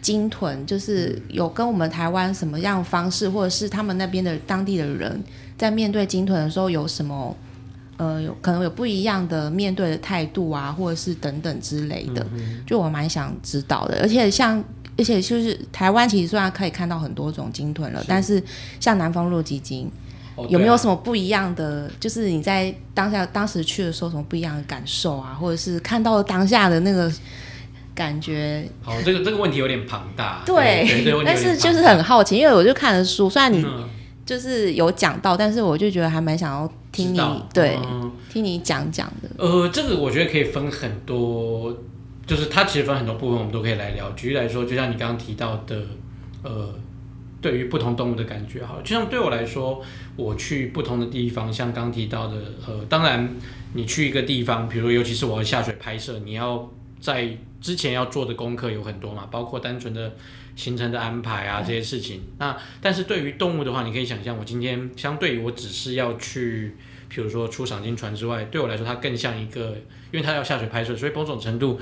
[0.00, 5.20] 鲸豚，就是有跟我们台湾什么样方式，或者是他们那边的当地的人
[5.58, 7.36] 在面对鲸豚的时候有什么
[8.00, 13.98] 呃，有可能有不一样的面对的态度啊，或者是等等之类的，嗯、就我蛮想知道的。
[14.00, 14.64] 而且像
[14.96, 18.42] 而且就是台湾其实虽然可以看到很多种鲸豚了，是但是
[18.80, 19.90] 像南方洛基鲸。
[20.48, 21.82] 有没有什么不一样的？
[21.82, 27.12] 哦啊、就是你在当下当时去的时候，什么不一样的感受啊，或者是看到当下的那个
[27.94, 28.66] 感觉？
[28.80, 30.42] 好，这个这个问题有点庞大。
[30.46, 33.62] 对，但是就是很好奇，因为我就看了书，虽然你
[34.24, 37.20] 就是有讲到，嗯、但是我就觉得还蛮想要听你
[37.52, 39.28] 对、嗯、听你讲讲的。
[39.38, 41.76] 呃，这个我觉得可以分很多，
[42.26, 44.10] 就是它其实分很多部分，我们都可以来聊。
[44.12, 45.82] 举例来说，就像你刚刚提到的，
[46.42, 46.74] 呃。
[47.42, 49.82] 对于不同动物的感觉，好，就像对我来说，
[50.14, 52.34] 我去不同的地方，像刚提到的，
[52.66, 53.26] 呃，当然
[53.72, 60.12] 你去一个地方，比如说尤其是我要下水拍摄，你要在之前要做的功课有很多嘛，包括单纯的
[60.56, 62.18] 行程的安排啊这些事情。
[62.18, 66.74] 嗯、那但是对于动物的话，你可以想象，我今天相对于我只是要去，
[67.08, 69.76] 比如说出赏金船之外，对我来说，它更像一个，
[70.12, 71.80] 因为它要下水拍摄，所以某种程度，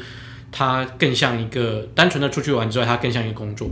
[0.50, 3.70] 它更像一个单纯的出去玩之外，它更像一个工作。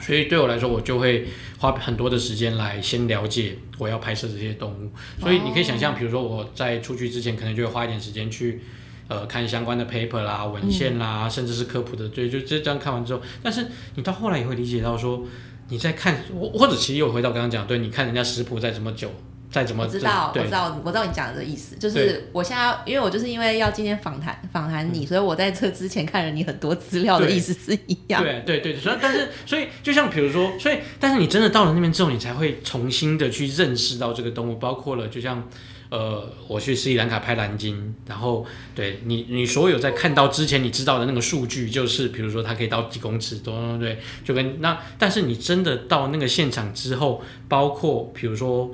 [0.00, 1.26] 所以对我来说，我就会
[1.58, 4.90] 花很多的时间来先了解我要拍摄这些动物。
[5.20, 8.62] 所以你可以想象，比如说我在出去之前，可能就会花一点时间去，
[9.10, 12.08] 呃，看相关的 paper 啦、文献啦，甚至是科普的。
[12.08, 15.22] 对，就这这样看完之后，但是你到后来也会理解到说，
[15.68, 16.16] 你在看，
[16.54, 19.10] 或者其实又回到刚刚讲，对，你看人家食谱再怎么久。
[19.50, 28.22] 再怎么我知道，我知道，我知道你讲的这意思，就是我现在，因为我就是因为要今天访谈访谈你，嗯、所以我在这之前看了你很多资料的意思是一样。
[28.22, 35.44] 对对对，所以但是所以就像比如说，所以但是你真的到了那边之后，你才会重新的去认识到这个动物，包括了就像
[35.90, 48.70] 呃，我去斯里兰卡拍蓝鲸，然后对你你所有在看到之前你知道的那个数据，就是比如说它可以到几公尺，对对对，就跟那但是你真的到那个现场之后，包括比如说。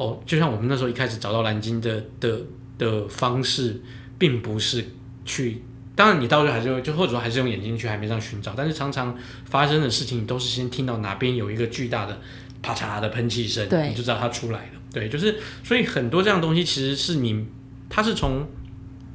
[0.00, 2.38] 哦，就像我们那时候一开始找到蓝鲸的的
[2.78, 3.82] 的方式，
[4.16, 4.84] 并不是
[5.24, 5.60] 去，
[5.96, 12.16] 当然你到时候还是用，就或者说还是用眼睛去海面上寻找，但是常常发生的事情，你都是先听到哪边有一个巨大的
[12.62, 14.77] 啪嚓的喷气声，对你就知道它出来了。
[14.98, 17.46] 对，就是所以很多这样东西其实是你，
[17.88, 18.46] 它是从，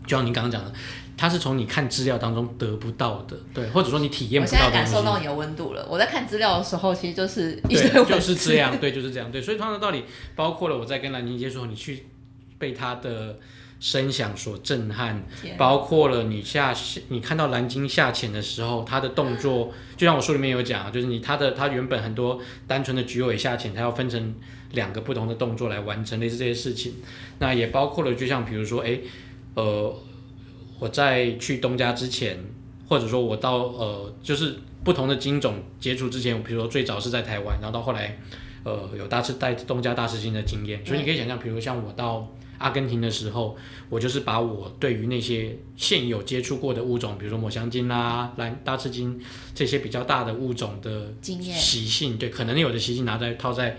[0.06, 0.72] 就像你刚刚讲的。
[1.16, 4.66] 它是从你看资料当中得不到的，对，或者说你体验不到的。
[4.66, 5.88] 我现在感受到你的温度了。
[5.88, 9.40] 我在看资料的时候，其实就是对，就是这样，对，就是这样，对。
[9.40, 10.04] 所以同样的道理，
[10.36, 12.08] 包括了我在跟蓝鲸接触后，你去
[12.58, 13.40] 被它的
[13.80, 15.24] 声响所震撼，
[15.56, 16.74] 包括了你下
[17.10, 24.34] 你看到蓝鲸下潜的时候，它的动作，就像我书里面有讲，就是你它的它原本很多单纯的举尾下潜，它要分成
[24.74, 26.94] 两个不同的动作来完成类似这些事情。
[27.40, 29.00] 那也包括了，就像比如说，哎，
[29.56, 29.96] 呃。
[30.80, 32.38] 我在去东家之前，
[32.90, 38.20] 或者说我到呃，就是不同的金种接触之前，比如说最早是在台湾，然后到后来，
[38.66, 43.56] 呃，有大吃带东家大吃金的经验，所以你可以想象，比如像我到阿根廷的时候，
[43.90, 49.18] 我就是把我对于那些现有接触过的物种，比如说抹香鲸啦、蓝大吃鲸
[49.56, 53.78] 这些比较大的物种的经验习性，对，可能有的习性拿在套在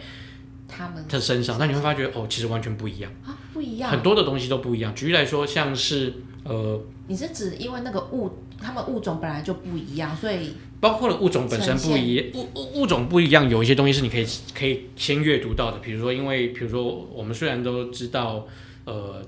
[0.68, 3.12] 他们的身上，但你会发觉哦，其实完全不一样。
[3.24, 4.94] 啊，不一样，很多的东西都不一样。
[4.94, 6.14] 举例来说，像是。
[6.44, 18.46] 呃，你是指因为那个物，他们物种本来就不一样，所以包括了物种本身不一，物物物种不一样，有一些东西是你可以可以先阅读到的，比如说，因为比如说我们虽然都知道，
[18.85, 19.22] 呃，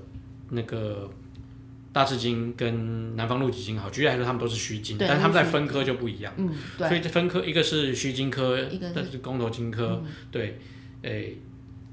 [0.51, 1.09] 那个
[1.91, 10.59] 大赤金跟南方露脊金，好，举例来说，他们都是须金，但是它们在分科就不一样，嗯，对，所以这分科一个是须金科，一个是公头金科，嗯、对，
[11.03, 11.37] 诶。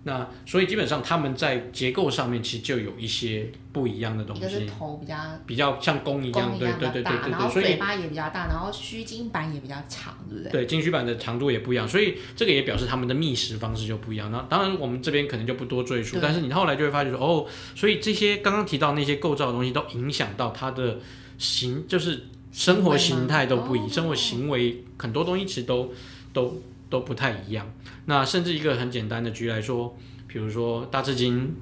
[0.07, 4.43] 那所以基本上他们在结构上面其实就有一些不一样的东西。
[4.43, 10.53] 一个是头比较比较像弓一样，对对对对对，然后嘴巴也比较大，然后须筋板也比较长，对不对？
[10.53, 14.31] 对，鲸须板的长度也不一样，所以这个也表示他们的觅食方式就不一样。
[14.31, 20.99] 那当然我们这边可能就不多赘述，但是你后来就会发觉说，哦，所以这些刚刚提到那些构造的东西都影响到它的
[21.39, 25.91] 形，就是生活形态都不一样，生活行为很多东西其实都
[26.35, 27.71] 都都不太一样。
[28.07, 29.97] 那甚至一个很简单的局来说。
[30.27, 31.55] 比如说大赤金，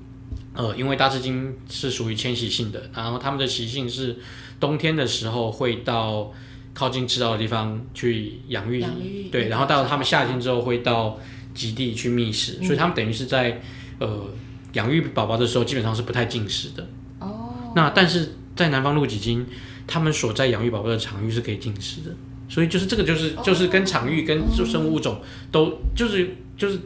[0.55, 4.17] 呃，因为大赤金是属于迁徙性的，然后它们的习性是
[4.59, 6.33] 冬天的时候会到
[6.73, 11.21] 靠近赤道的地方去养育，养育对，然后到它们夏天之后会到
[11.53, 13.61] 极地去觅食，嗯、所以它们等于是在
[13.99, 14.31] 呃
[14.73, 16.89] 养育宝宝的时候基本上是不太进食的。
[17.19, 17.53] 哦。
[17.77, 19.47] 那但是在南方露脊鲸，
[19.87, 22.17] 它们所在养育宝宝的场域是可以进食的，
[22.49, 26.79] 所以就是这个就是就是跟场域跟就生物物种都就是就是。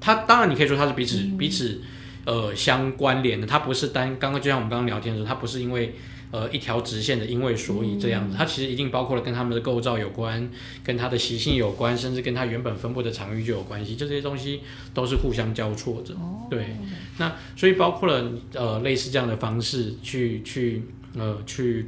[0.00, 1.80] 它当然，你可以说它是彼此、嗯、彼此，
[2.24, 3.44] 呃，相关联的。
[3.44, 5.96] 它不是单刚刚就像我们刚刚聊天的时候，它不是因为
[6.30, 8.36] 呃一条直线的因为所以这样子。
[8.38, 10.48] 它其实一定包括了跟它们的构造有关，
[10.84, 13.96] 跟它的习性有关，甚至跟它原本分布的场域就有关系。
[13.96, 14.60] 就这些东西
[14.94, 16.14] 都是互相交错着。
[16.14, 16.76] 哦、对，
[17.18, 20.84] 那所以包括了呃类似这样的方式去去
[21.16, 21.86] 呃去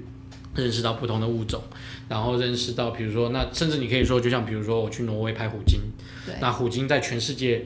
[0.56, 1.62] 认识到不同的物种，
[2.10, 5.80] 然后认识到比如说那甚至你可以说，就像比如说我去挪威拍虎鲸，
[6.42, 7.64] 那虎鲸在全世界。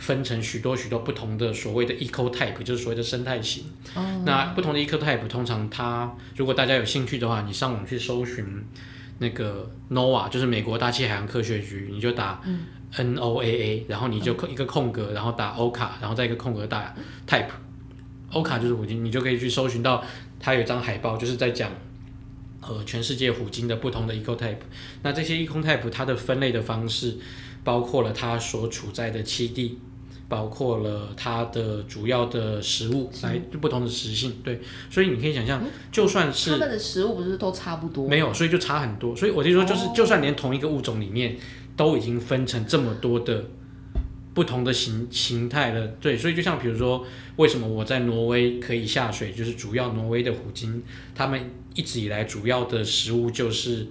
[0.00, 3.64] 分成许多许多不同的所谓的 ecotype，就是所谓的生态型。
[3.94, 4.02] Oh.
[4.24, 8.64] 那不同的 ecotype，通常它如果大家有兴趣的话，你上网去搜寻
[9.18, 12.40] 那个 NOAA，就是美国大气海洋科学局，你就打
[12.96, 16.94] N O A A，然后你就一个空格，然后打 OCA，然后再一个空格打
[17.28, 20.02] type，OCA 就是虎鲸，你就可以去搜寻到
[20.40, 21.70] 它有一张海报，就是在讲
[22.60, 24.56] 呃全世界虎鲸的不同的 ecotype。
[25.02, 27.16] 那这些 ecotype 它的分类的方式，
[27.64, 29.78] 包括了它所处在的栖地。
[30.30, 39.16] 包括了它的主要的食物，来不同的食性，对，所以你可以想象，就算是它们的食物不是都差不多，没有，所以就差很多。
[39.16, 41.36] 所以我就说，就是就算连同一个物种里面
[41.76, 43.44] 都已经分成这么多的
[44.34, 50.82] 不同的形形态的，对，所以就像比如说，为什么我在挪威可以下水，就是主要挪威的虎鲸，
[51.14, 53.86] 他们一直以来主要的食物就是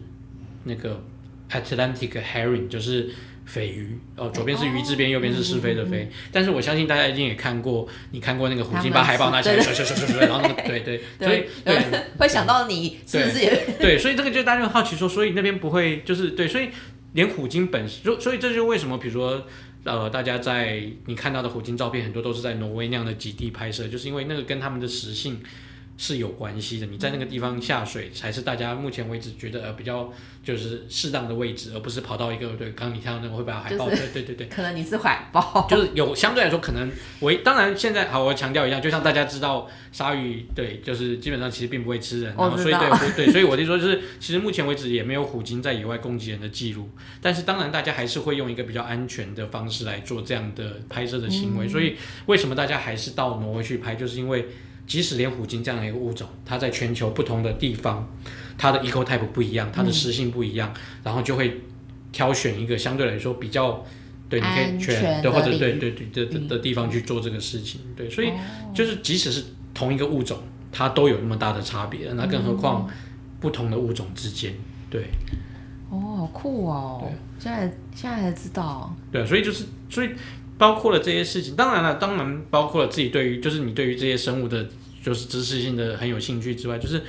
[0.64, 1.04] 那个
[1.50, 3.10] Atlantic herring，就是。
[3.52, 6.08] 鲱鱼哦，左边是鱼字边，右边是是非的非。
[6.32, 11.84] 但是我相信大家一定也看过，你看过那个虎鲸把海豹拿起来，甩甩甩甩甩，然后那个对对，所以对
[12.20, 13.98] 会想到你是不是也对？
[13.98, 16.70] 所以这个就大家会好奇说，所以那边不会就是对，所以
[17.14, 19.44] 连虎鲸本身，就所以这就为什么，比如说
[19.90, 25.42] 呃，大家在你看到的火星照片很多都是在挪威那样的极地拍摄，就是因为那个跟他们的食性。
[26.02, 30.10] 是有关系的，你在那个地方下水才是大家目前为止觉得呃比较
[30.42, 46.90] 就是适当的位置，而不是跑到一个对，刚刚你看到那个会把海豹， 对对对对，可能你是海豹，就是有相对来说可能我当然现在好，我强调一下，就像大家知道鲨鱼对，就是基本上其实并不会吃人，然后所以对对，所以我就说就是其实目前为止也没有虎鲸在野外攻击人的记录，
[47.22, 54.48] 但是当然大家还是会用一个比较安全的方式来做这样的拍摄的行为，所以为什么大家还是到挪威去拍，就是因为。
[54.90, 58.10] 即使连虎鲸这样的一个物种，它在全球不同的地方，
[58.58, 61.62] 它的 ecotype 不一样，它的食性不一样，嗯、然后就会
[62.12, 63.86] 挑选一个相对来说比较
[64.28, 67.80] 对你可以全对或者对对对的的地方去做这个事情。
[67.96, 68.32] 对，所以
[68.74, 70.40] 就是即使是同一个物种，
[70.72, 72.90] 它都有那么大的差别，那更何况
[73.40, 74.56] 不同的物种之间，
[74.90, 75.04] 对。
[75.92, 77.02] 哦，好酷哦！
[77.04, 78.92] 对，现在现在才知道。
[79.12, 80.10] 对，所以就是所以。
[80.60, 84.68] 包括了这些事情，当然了，当然包括了自己对于，就是你对于这些生物的，
[85.04, 87.02] 就是知识性的很有兴趣之外，就是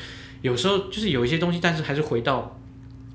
[0.42, 2.60] 有时候就是有一些东西，但是还是回到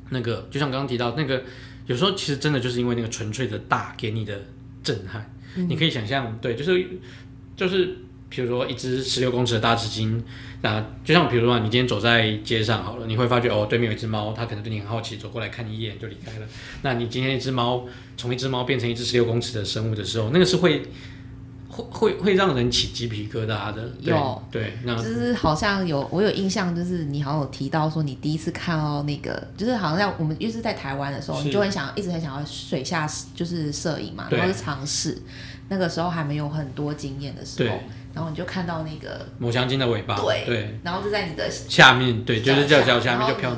[0.09, 1.43] 那个，就像刚刚提到那个，
[1.85, 4.39] 有时候其实真的就是因为那个纯粹的大给你的
[4.83, 6.87] 震撼，嗯、你可以想象，对，就是
[7.55, 7.97] 就是。
[8.27, 10.19] 比如说一只十六公尺的大纸巾，
[10.61, 16.47] 那就像比如说你今天走在街上好了，你会发觉哦，对面有一只猫，它可能对你很好奇，走过来看你一眼就离开了。
[16.81, 20.81] 那你今天一只猫从一只猫变成一只十六公尺的生物的时候，那个是会
[21.75, 23.91] 会会会让人起鸡皮疙瘩的。
[24.01, 24.41] 有。
[24.51, 31.45] 对，那就是好像有我有印象，就是你好像有提到说你第一次看到那个，就是好像在我们又是在台湾的时候，是。
[31.45, 35.21] 你就很想一直很想要水下就是摄影嘛，然后是尝试，
[35.67, 37.75] 那个时候还没有很多经验的时候。
[38.13, 40.79] 然后你就看到那个抹香鲸的尾巴，对，对。
[40.83, 43.51] 然后就在你的下面，对，就是脚脚下面就飘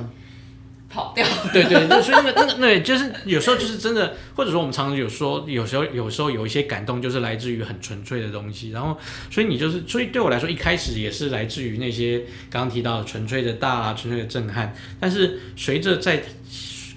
[0.90, 8.72] 跑掉，对 对，那所以那个那个那就是有时候就是真的，或者说我们常常有说，有时候有时候有一些感动，就是来自于很纯粹的东西。
[8.72, 8.98] 然后，
[9.30, 12.20] 所以你就是，所以对我来说，一开始也是来自于那些
[12.50, 14.74] 刚刚提到的纯粹的大啊，纯粹的震撼。
[15.00, 16.24] 但是随着在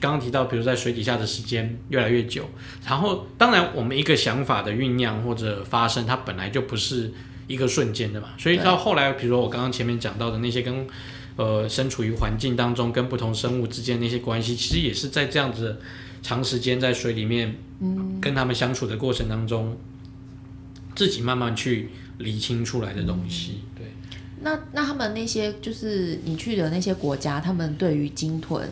[0.01, 2.49] 刚刚提到，比如在水底下的时间越来越久，
[2.87, 7.13] 然后当然我们一个想法的酝酿或者发生，它本来就不是
[7.49, 10.87] 一个瞬间的嘛，所以到后来，比如说我刚刚前面讲到的那些跟
[11.41, 15.81] 呃身处于环境当中跟不同生物之间那些关系，其实也是在这样子
[16.21, 19.75] 长时间在水里面，嗯，跟他们相处的过程当中，
[20.95, 21.89] 自己慢慢去
[22.19, 23.87] 理清出来的东西，对。
[24.43, 28.69] 那那他们那些就是你去的那些国家，他们对于鲸豚，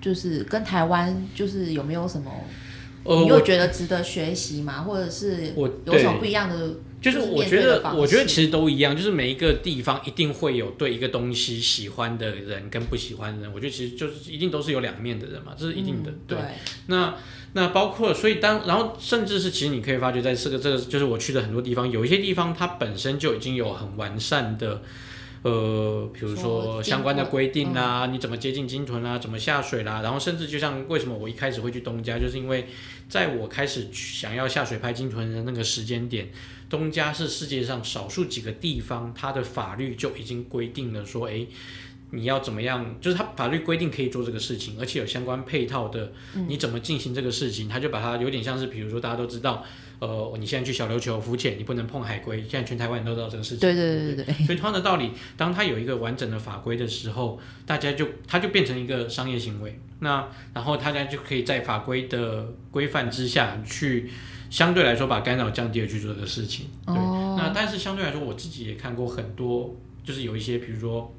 [0.00, 2.32] 就是跟台湾就是有没有什么？
[3.04, 4.82] 呃，你又觉得值得学习吗？
[4.82, 5.52] 或者是
[5.84, 6.74] 有什么不一样的？
[7.02, 13.52] 就是我觉得，我觉得其实都一样，就是每一个地方一定会有对一个东西喜欢的人跟不喜欢的人。
[13.52, 16.10] 我觉得其实就是一定都是有两面的人嘛，这是一定的。
[16.10, 16.38] 嗯、对，
[16.86, 17.14] 那
[17.54, 24.82] 那包括所以当然后甚至是其实你可以发觉，在这个这个就是我去的很多地方，有一些地方它本身就已经有很完善的。
[25.42, 32.68] 呃，比如说相关的规定啦，嗯、你怎么接近鲸豚啦，怎么下水啦，然后甚至就像为什么我一开始会去东家，就是因为
[33.12, 36.30] 在我开始想要下水拍鲸豚的那个时间点，
[36.70, 41.46] 东家是世界上少数几个地方，它的法律就已经规定了说，哎，
[42.12, 46.10] 你要怎么样，就是它法律规定可以做这个事情，而且有相关配套的，
[46.48, 49.62] 你怎么进行这个事情，它就把它有点像是，比如说大家都知道。
[50.02, 52.38] 呃，你现在去小琉球浮潜，你不能碰海龟。
[52.38, 53.60] 现在全台湾人都知道这个事情。
[53.60, 54.46] 对对对对对。
[54.46, 59.78] 所以同样的道理，当它有一个完整的法规的时候，大家就它就变成一个商业行为。
[60.00, 64.10] 那然后大家就可以在法规的规范之下去，
[64.50, 66.66] 相对来说把干扰降低了去做这个事情。
[66.84, 66.96] 对。
[66.96, 67.36] 哦。
[67.38, 69.72] 那但是相对来说，我自己也看过很多，
[70.02, 71.14] 就是有一些，比如说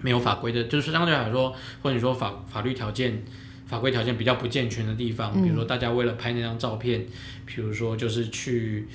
[0.00, 3.22] 没有法规的，就是相对来说，或者说法法律条件。
[3.66, 7.06] 法规条件比较不健全的地方，比如说大家为了拍那张照片，嗯、
[7.44, 8.86] 比如说就是去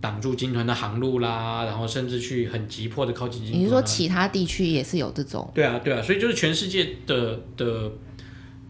[0.00, 3.60] 挡住金团的航路啦，然后甚至去很急迫的靠近鲸豚。
[3.60, 5.50] 你是说其他地区也是有这种？
[5.54, 7.90] 对啊，对啊，所以就是全世界的的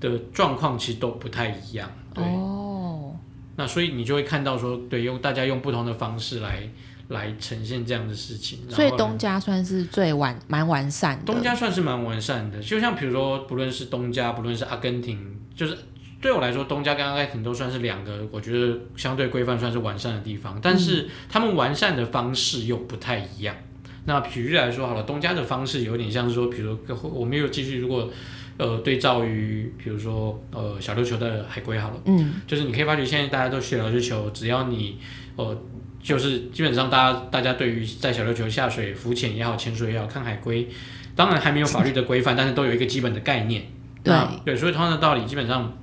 [0.01, 1.91] 的状况其实都不太一样。
[2.15, 2.25] 对。
[2.25, 3.17] 哦。
[3.57, 6.69] 那所以你就会看到说，对，用大家用不同的方式来。
[7.11, 11.25] 来呈现这样的事情，所以东家算是最完蛮完善的。
[11.25, 15.19] 东家算是蛮完善的，就像比如说，不论是东家，不论是阿根廷，
[15.53, 15.77] 就是
[16.23, 23.57] 对我来说，东家跟阿根廷都算是两个我觉得相对规范算是完善的地方，但是他们完善的方式又不太一样。
[23.87, 26.79] 嗯、那比喻来说好了，东家的方式有点像是说，比如
[27.13, 28.09] 我们又继续如果
[28.57, 34.97] 呃对照于，比如说呃小琉球的海龟好了，嗯，就是你可以发觉现在大家都去小琉球，只要你
[35.35, 35.61] 呃。
[36.03, 40.67] 就是基本上，大家大家对于在小琉球下水浮潜也好，潜水也好，看海龟，
[41.15, 43.65] 当然还没有法律的规范，但是都有一个基本的概念。
[44.03, 45.77] 对对，所以同样的道理，基本上，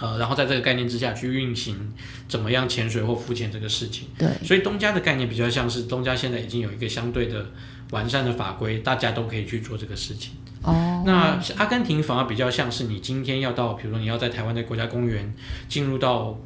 [0.00, 1.92] 呃，然后在这个概念之下去运行
[2.28, 4.06] 怎么样潜水或浮潜这个事情。
[4.16, 7.44] 对，所以东家的概念比较像是东家现在已经有一个相对的
[7.90, 10.34] 完善的法规，大家都可以去做这个事情。
[10.62, 15.34] 哦，那阿根廷反而比较像是你今天要到，比如说你要在台湾的国家公园
[15.68, 16.38] 进入到。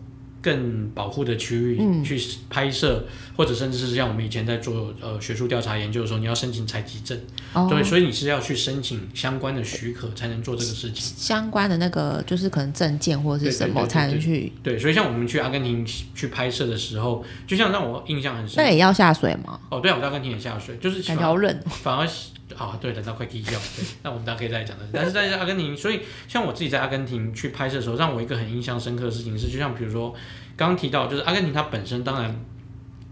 [0.42, 2.20] 更保护的区域去
[2.50, 7.18] 拍摄，嗯，或者甚至是像我们以前在做呃学术调查研究的时候，你要申请采集证，
[7.52, 11.16] 哦，对，所以你是要去申请相关的许可才能做这个事情。
[11.16, 14.52] 相关的那个就是可能证件或者是什么才能去。
[14.62, 18.62] 对，所以像我们去阿根廷去拍摄的时候，就像让我印象很深。
[18.62, 19.60] 那也要下水吗？
[19.70, 22.08] 哦，对啊，我在阿根廷也下水，就是比较冷，反而。
[22.56, 23.58] 啊、哦，对，等到快踢掉。
[23.76, 24.84] 对，那我们大家可以再讲的。
[24.92, 30.14] 但是在阿根廷，所以像我自己在阿根廷去拍摄的时候，让我一个很印象深刻的事情是，就像比如说
[30.56, 32.44] 刚刚提到，就是阿根廷它本身当然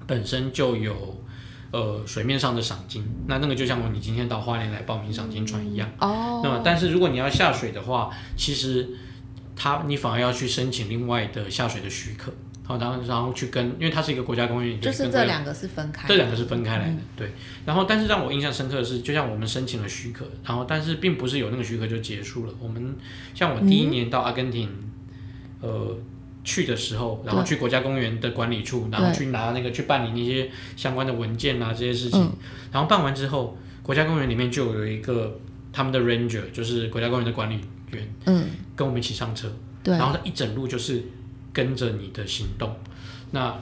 [0.07, 1.23] 本身就有
[1.71, 5.91] 呃水面上的赏金，那那个就像我你今天到花莲来报名赏金船一样。
[5.99, 6.41] 哦。
[6.43, 8.89] 那么，但是如果你要下水的话，其实
[9.55, 12.33] 它你反而要去申请另外的下水的许可。
[12.79, 17.33] 然后，然后去跟，因为它是一个国家公园，就是这两个是分开，这两个是分开来的，嗯、对。
[17.65, 22.55] 然后，但是让我印象深刻的是，就像我们申请了许可，然后但是并不是有那个许可就结束了。
[22.61, 22.95] 我们
[23.35, 24.69] 像我第一年到阿根廷，
[25.63, 25.99] 嗯、呃，
[26.45, 32.33] 去的时候，然后去国家公园的管理处，然后去拿那个去办理那些相关的文件啊这些事情，嗯、
[32.73, 35.39] 然后办完之后，国家公园里面就有一个
[35.73, 37.61] 他们的 ranger，就是国家公园的管理
[37.91, 39.51] 员，嗯，跟我们一起上车，
[39.83, 41.03] 对，然后他一整路就是。
[41.53, 42.77] 跟着你的行动，
[43.33, 43.55] 那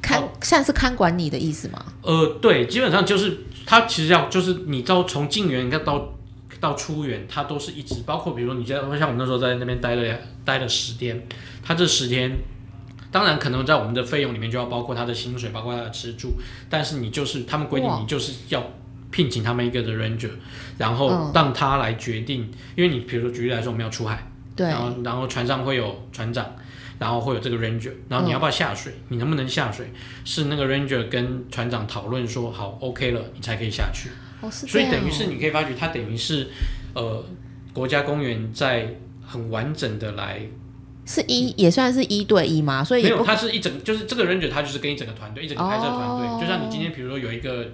[0.00, 1.84] 看现在是看管你的意思吗？
[2.02, 6.12] 呃，对，基本上就是他其实要就是你到从进园到到
[6.60, 11.24] 到出园，他都是一直包括比如说你像像我们那时候在那边待了待了十天，
[11.62, 12.36] 他这十天
[13.10, 16.32] 当然可能在我们的费用里面就要包括他的薪水，包括他的吃住，
[16.68, 18.64] 但是你就是他们规定你就是要
[19.10, 20.30] 聘请他们一个的 ranger，
[20.78, 24.26] 然后让他来决定，嗯、因为你比如说举例来说我们要出海，
[24.56, 26.44] 对，然后然后船上会有船长。
[27.02, 28.92] 然后会有这个 ranger，然后你要不要下水？
[28.92, 29.90] 嗯、你能不能下水？
[30.24, 34.10] 是那个 ranger 跟船长讨论说好 OK 了，你才可以下去。
[34.40, 34.68] 哦，是哦。
[34.68, 36.46] 所以等于是你可以发觉，它等于是
[36.94, 37.24] 呃
[37.72, 38.94] 国家公园在
[39.26, 40.40] 很完整的来。
[41.04, 42.84] 是一也算是一对一吗？
[42.84, 47.66] 所以没有，他是一整就是这个 ranger，他就是跟一整个团队，一整个拍摄团队，就像你今天比如说有一个。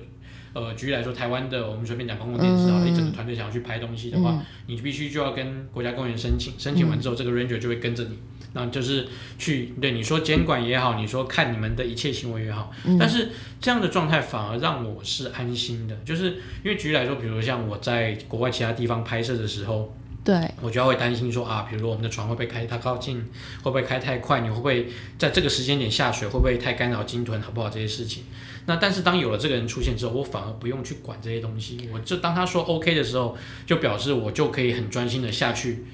[0.54, 8.18] 呃，举例来说，台湾的我们随便讲公共电视啊，一整个团队想要去拍东西的话，嗯、你必须就要跟国家公园申请，申请完之后，这个 ranger 就会跟着你，
[8.52, 9.06] 那、嗯、就是
[9.38, 13.28] 去对你说监管也好，你说看你们的一切行为也好，嗯、但是
[13.60, 16.30] 这样的状态反而让我是安心的，就是
[16.62, 19.94] 因为举例来说，比如像我在国外其他地方拍摄的时候，
[20.24, 23.18] 对，我就要会担心说啊，比如说我们的船会不会开太靠近，
[23.62, 24.88] 会不会开太快，你会不会
[25.18, 28.24] 在这个时间点下水，会不会太干扰鲸豚，好不好这些事情。
[28.66, 33.34] 那但是当有了这个人出现之后，我反而不用去管这些东西，我就当他说 OK 的时候，
[33.64, 35.84] 就表示我就可以很专心的下去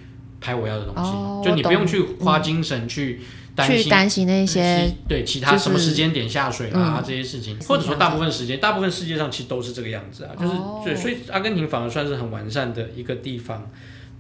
[0.41, 3.21] 拍我要的东西，哦、就你不用去花精神去
[3.55, 10.53] 担心、嗯、去担心那些对其他什么时间点下水啊、就是、这些事情，或者说大部分时间，大部分世界上其实都是这个样子啊，就是
[10.85, 13.71] 对，所以阿根廷反而算是很完善的一个地方。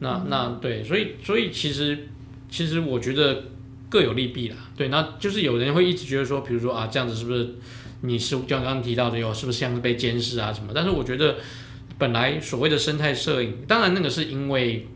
[0.00, 2.08] 那那对，所以所以其实
[2.50, 3.44] 其实我觉得
[3.88, 7.54] 各有利弊啦，对，那就是有人会一直觉得说，比如说啊这样子是不是？
[8.00, 10.72] 你是就像刚刚提到的有是不是像是被监视啊什么？
[10.74, 11.36] 但是我觉得
[11.96, 14.86] 本来所谓的生态摄影，当然那个是因为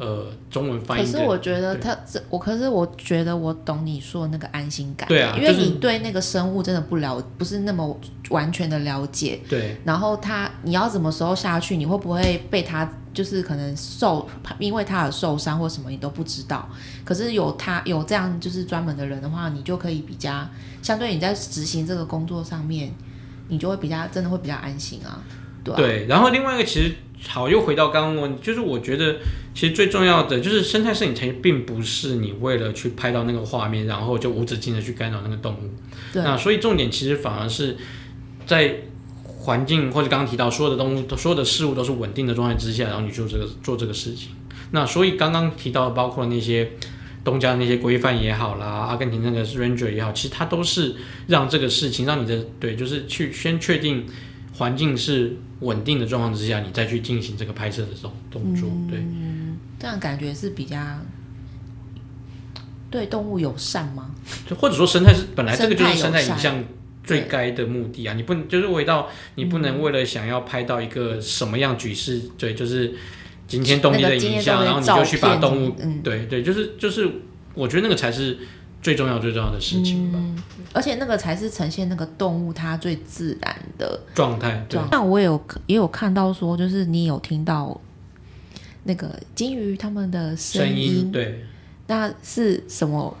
[0.00, 1.02] 呃中文翻译。
[1.02, 5.06] 可是我觉得他这我可是我觉得我懂你说的那个安心感。
[5.08, 7.96] 对啊，因为你对那个生物真的不了，不是那么
[8.30, 9.38] 完全的了解。
[9.48, 9.76] 对。
[9.84, 11.76] 然后他你要什么时候下去？
[11.76, 14.28] 你会不会被他就是可能受
[14.58, 16.68] 因为他而受伤或什么你都不知道。
[17.04, 20.44] 可是有他有这样就是专门的人的话，你就可以比较。
[20.82, 22.90] 相对你在执行这个工作上面，
[23.48, 25.20] 你就会比较真的会比较安心啊，
[25.62, 25.76] 对啊。
[25.76, 26.94] 对，然后另外一个其实
[27.28, 29.16] 好，又回到刚刚问，就是我觉得
[29.54, 35.70] 其实最重要的就是生态摄影，其实并不是你为了去拍到那个画面，然后就无止境的去干扰那个动物。
[36.12, 36.22] 对。
[36.22, 37.76] 那所以重点其实反而是
[38.46, 38.76] 在
[39.24, 44.30] 环境或者刚刚提到所有的动物、所有的事物都是稳定的状态之下，然后你做这个做这个事情。
[44.72, 46.70] 那所以刚刚提到的包括那些。
[47.22, 50.94] 东家的那些规范也好啦，阿根廷那个 ranger 也好，其实它都是
[51.26, 54.06] 让这个事情让你的对，就是去先确定
[54.60, 59.00] 环境是稳定的状况之下，你再去进行这个拍摄的这种动作，对。
[59.00, 60.78] 嗯，这样感觉是比较
[62.90, 64.10] 对动物友善吗？
[64.46, 66.62] 就或者说生态是本来这个就是生态影像
[67.02, 72.94] 最该的目的啊，你不能就是为到你不能为了想要拍到一个什么样举世，对，就是。
[73.50, 77.10] 惊天动地的影像，然后你就去把动物，嗯、对对，就是就是，
[77.52, 78.38] 我觉得那个才是
[78.82, 80.18] 最重要最重要的事情吧。
[80.20, 84.64] 嗯、而且那个才是呈现那个动物它最自然的状态。
[84.68, 84.80] 对。
[84.90, 87.78] 那我也有也有看到说，就是你有听到
[88.84, 91.44] 那个鲸鱼它们的声音，音，对，
[91.86, 93.16] 那是什么？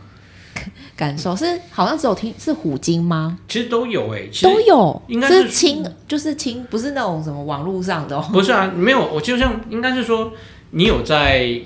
[0.94, 3.38] 感受是好像只有听是虎鲸吗？
[3.48, 8.20] 其实都有诶、欸，都有，应该是轻，就是轻，不是那种什么网络上的、喔。
[8.30, 10.30] 不是啊，没有，我就像应该是说，
[10.72, 11.58] 你有在，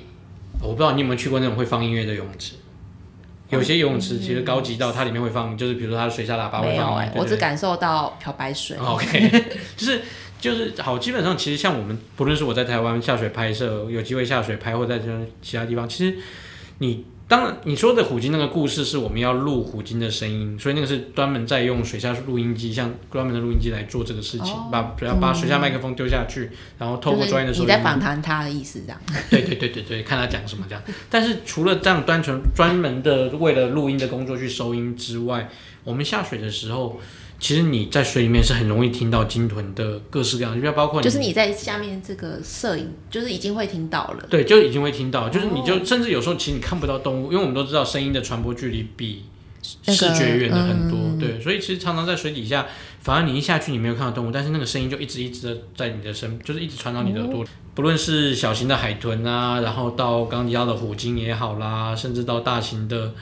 [0.61, 2.55] 我不知道你有没有去过那种会放音乐的泳池。
[3.51, 7.09] 有些游泳池其实高级到它里面会放，就是比如说它的水下喇叭会放。
[7.14, 8.76] 我只感受到漂白水。
[8.78, 9.45] OK，
[9.76, 10.03] 就是
[10.40, 15.05] 就是好，基本上其实像我们，不论是我在台湾下水拍摄，有机会下水拍，或者在
[15.42, 16.16] 其他地方，其实
[16.78, 17.05] 你。
[17.26, 27.72] 当然，你说的虎鲸那个故事是我们要录虎鲸的声音，所以那个是专门在用水下录音机，像专门的录音机来做这个事情，哦、把要把水下麦克风丢下去，嗯、然后透过专业的收音机。
[27.72, 29.00] 你在访谈他的意思这样？
[29.30, 30.84] 对对对对对，看他讲什么这样。
[31.08, 35.48] 但是除了这样单纯专门的为了录音的工作去收音之外，
[35.82, 37.00] 我们下水的时候。
[37.45, 44.26] 其实你在水里面是很容易听到鲸豚的各式各样的，就包括就是你在下面这个摄影，就是已经会听到了。
[44.30, 49.24] 对，就已经会听到，就是你就甚至有时候其实你看不到动物，因为我们都知道声音的传播距离比
[49.61, 52.66] 视觉远的很多，那个嗯、对，所以其实常常在水底下，
[53.01, 63.12] 反而你一下去你没有看到动物，但是那个声音就一直一直的在你的身，就是一直传到你的耳朵，哦、不论是小型的海豚啊，然后到刚刚提到的虎鲸也好啦，甚至到大型的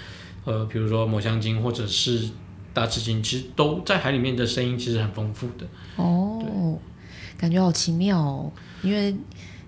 [0.45, 2.29] 呃，比如说抹香鲸或者是。
[2.75, 5.67] 大翅鲸其实都在海里面的声音其实很丰富的
[5.97, 6.79] 哦，
[7.37, 8.51] 感觉好奇妙哦。
[8.83, 9.15] 因为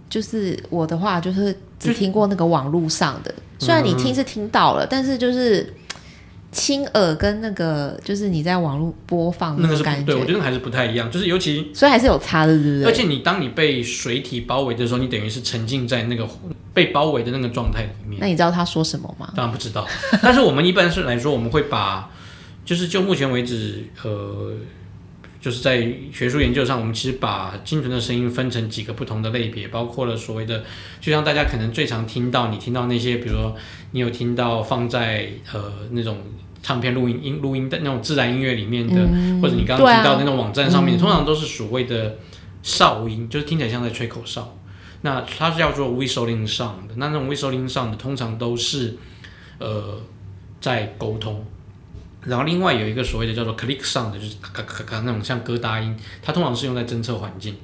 [0.09, 5.75] 就是我的话就是只听过那个网络上的，虽然你听是听到了，嗯、但是就是
[6.51, 11.11] 亲耳跟那个就是你在网络播放那个感觉，对我觉得还是不太一样。
[11.11, 12.85] 就是尤其所以还是有差的，对不对？
[12.85, 16.27] 而且你当你被水体包围的时候，你等于是沉浸在那个
[16.73, 18.19] 被包围的那个状态里面。
[18.21, 19.33] 那你知道他说什么吗？
[19.37, 19.87] 当然不知道。
[20.23, 22.11] 但是我们一般是来说，我们会把。
[22.65, 24.53] 就是就目前为止，呃，
[25.41, 30.65] 就是在学术研究上，我们其实把精准的声音分成几个不同的类别，包括了所谓的，
[31.01, 33.55] 就像大家可能最常听到，你听到那些，比如说
[33.91, 36.19] 你有听到放在呃那种
[36.63, 42.17] 唱片录音音录音的那种自然音乐里面的，嗯、或者你刚刚提到的那种网站上面，通常都是所谓的
[42.63, 44.57] 哨音，就是听起来像在吹口哨。
[45.03, 48.97] 那它是叫做 whistling sound 的，那那种 whistling sound 的通常都是
[49.59, 50.01] 呃
[50.63, 51.45] 在沟通。
[52.27, 57.55] 然后另外有一个所谓的叫做 click sound 的，就是咔咔咔咔那种像疙瘩音，它通常是用在侦测环境。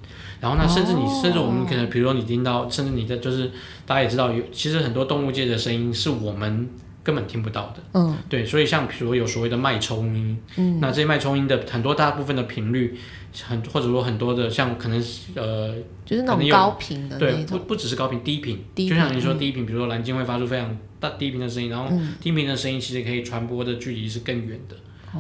[0.40, 3.50] 然后呢，甚至你、哦、甚至我们可能，比如说你听到，甚至你的就是
[3.84, 6.66] 大家也知道有，其实很多动物界的声音是我们
[7.02, 7.82] 根本听不到的。
[7.92, 12.98] 嗯，对，所以像比如有所谓的脉冲音，嗯，那这些脉冲音的很多大部分的频率，
[13.46, 14.98] 很或者说很多的像可能
[15.34, 15.74] 呃，
[16.06, 21.90] 就是那种高频的对，不不只是高频，低频，低频就像你说低频，比如说蓝鲸会发出非常大低频的声音，然后
[22.20, 24.76] 低频的声音其实可以传播的距离是更远的。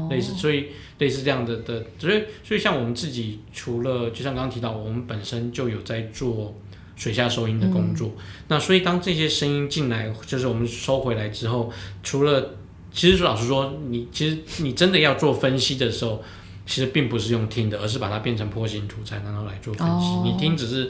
[0.08, 0.66] 类似，所以
[0.98, 6.56] 类似这样的的，所以所以像我们自己，除了就像刚刚提到，我们本身就有在做
[6.94, 8.12] 水下收音的工作。
[8.16, 11.72] 嗯、那所以当这些声音进来，就是我们收回来之后，
[12.04, 12.54] 除了
[12.92, 16.22] 其实老实说，你其实你真的要做分析的时候，
[16.64, 20.06] 其实并不是用听的，而是把它变成波形图才能够来做分析。
[20.06, 20.88] 哦、你听只是。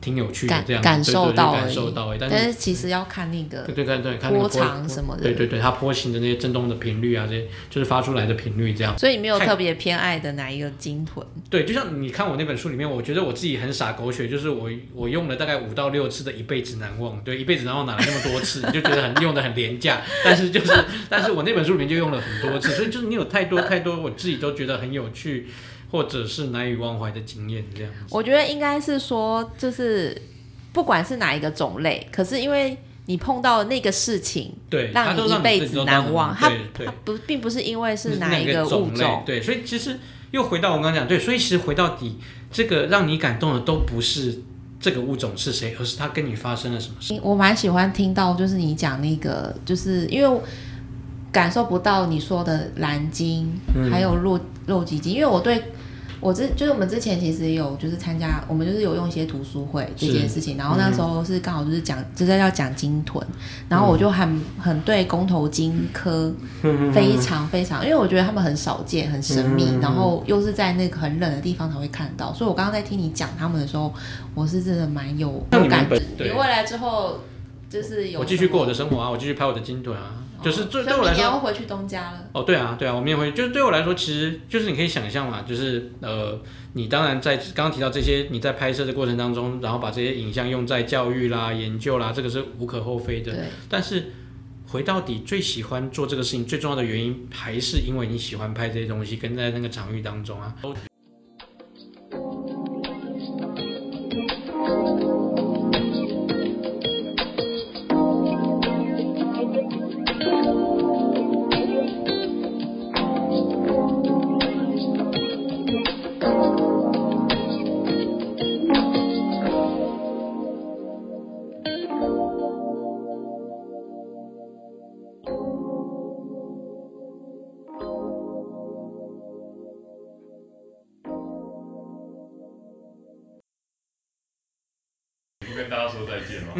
[0.00, 8.98] 挺有趣的这样子，感受到感受到，但是其实要看那个对对对，看波长什么的，对对对，它波形的那些震动的频率啊，这些就是发出来的频率这样。
[8.98, 11.24] 所以没有特别偏爱的哪一个鲸豚？
[11.48, 18.62] 对，就像你看我那本书里面，我觉得我自己很傻狗血，就是我我用了大概五到六次的一辈子难忘，对，一辈子难忘哪来那么多次？
[18.66, 20.72] 你就觉得很用的很廉价， 但是就是，
[21.08, 25.48] 但是我那本书里面就用了很多次，所以就是你有太多太多，我自己都觉得很有趣，
[25.90, 27.98] 或者是难以忘怀的经验这样子。
[28.10, 30.16] 我觉得应该是说，就是。
[30.72, 36.32] 不管是哪一个种类，可是因为你碰到那个事情，对，让你一辈子难忘。
[36.32, 39.98] 它它不并不是因为是哪一个物种，种对，所以其实
[40.30, 42.16] 又回到我刚刚讲，对，所以其实回到底，
[42.52, 44.42] 这个让你感动的都不是
[44.78, 47.18] 这个物种是谁，而是它跟你发生了什么事。
[47.20, 50.40] 我蛮喜欢听到，就是你讲那个，就是因为
[51.32, 55.60] 感受不到你说的蓝鲸，嗯、还有洛洛基鲸，因为我对。
[56.20, 63.26] 我之就是我们之前其实也有就是参加，我们就是有用一些读书会这件事情，然后那时候是刚好就是讲就是要讲鲸豚，
[63.68, 66.32] 然后我就很很对公头鲸科
[66.92, 73.92] 非常非常，因为我觉得他们很少见很神秘，然后又是在那个很冷的地方才会看到，所以我刚刚在听你讲他们的时候，
[74.34, 76.00] 我是真的蛮有有感觉。
[76.18, 77.20] 你未来之后
[77.70, 80.16] 就是有我继续过我的生活啊，我继续拍我的鲸豚啊。
[80.42, 82.28] 就是对对我来说，你要回去东家了。
[82.32, 83.32] 哦，对啊，对啊，我们也会。
[83.32, 86.40] 就是对我来说，其实就是你可以想象嘛，就是呃，
[86.72, 93.32] 你当然在刚刚提到这些，你在拍摄的过程当中，然后把这些影像用在教育啦、研究啦，这个是无可厚非的。
[93.32, 93.44] 对。
[93.68, 94.12] 但是
[94.66, 100.54] 回到底，最喜欢做这个事情最重要的原因，还是因为你喜欢拍这些东西，跟在那个场域当中啊。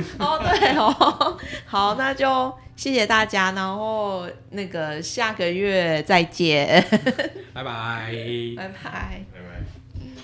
[0.19, 6.83] 哦，对哦， 好，那就谢谢大家，然后那个下个月再见，
[7.53, 8.13] 拜拜，
[8.57, 9.50] 拜拜。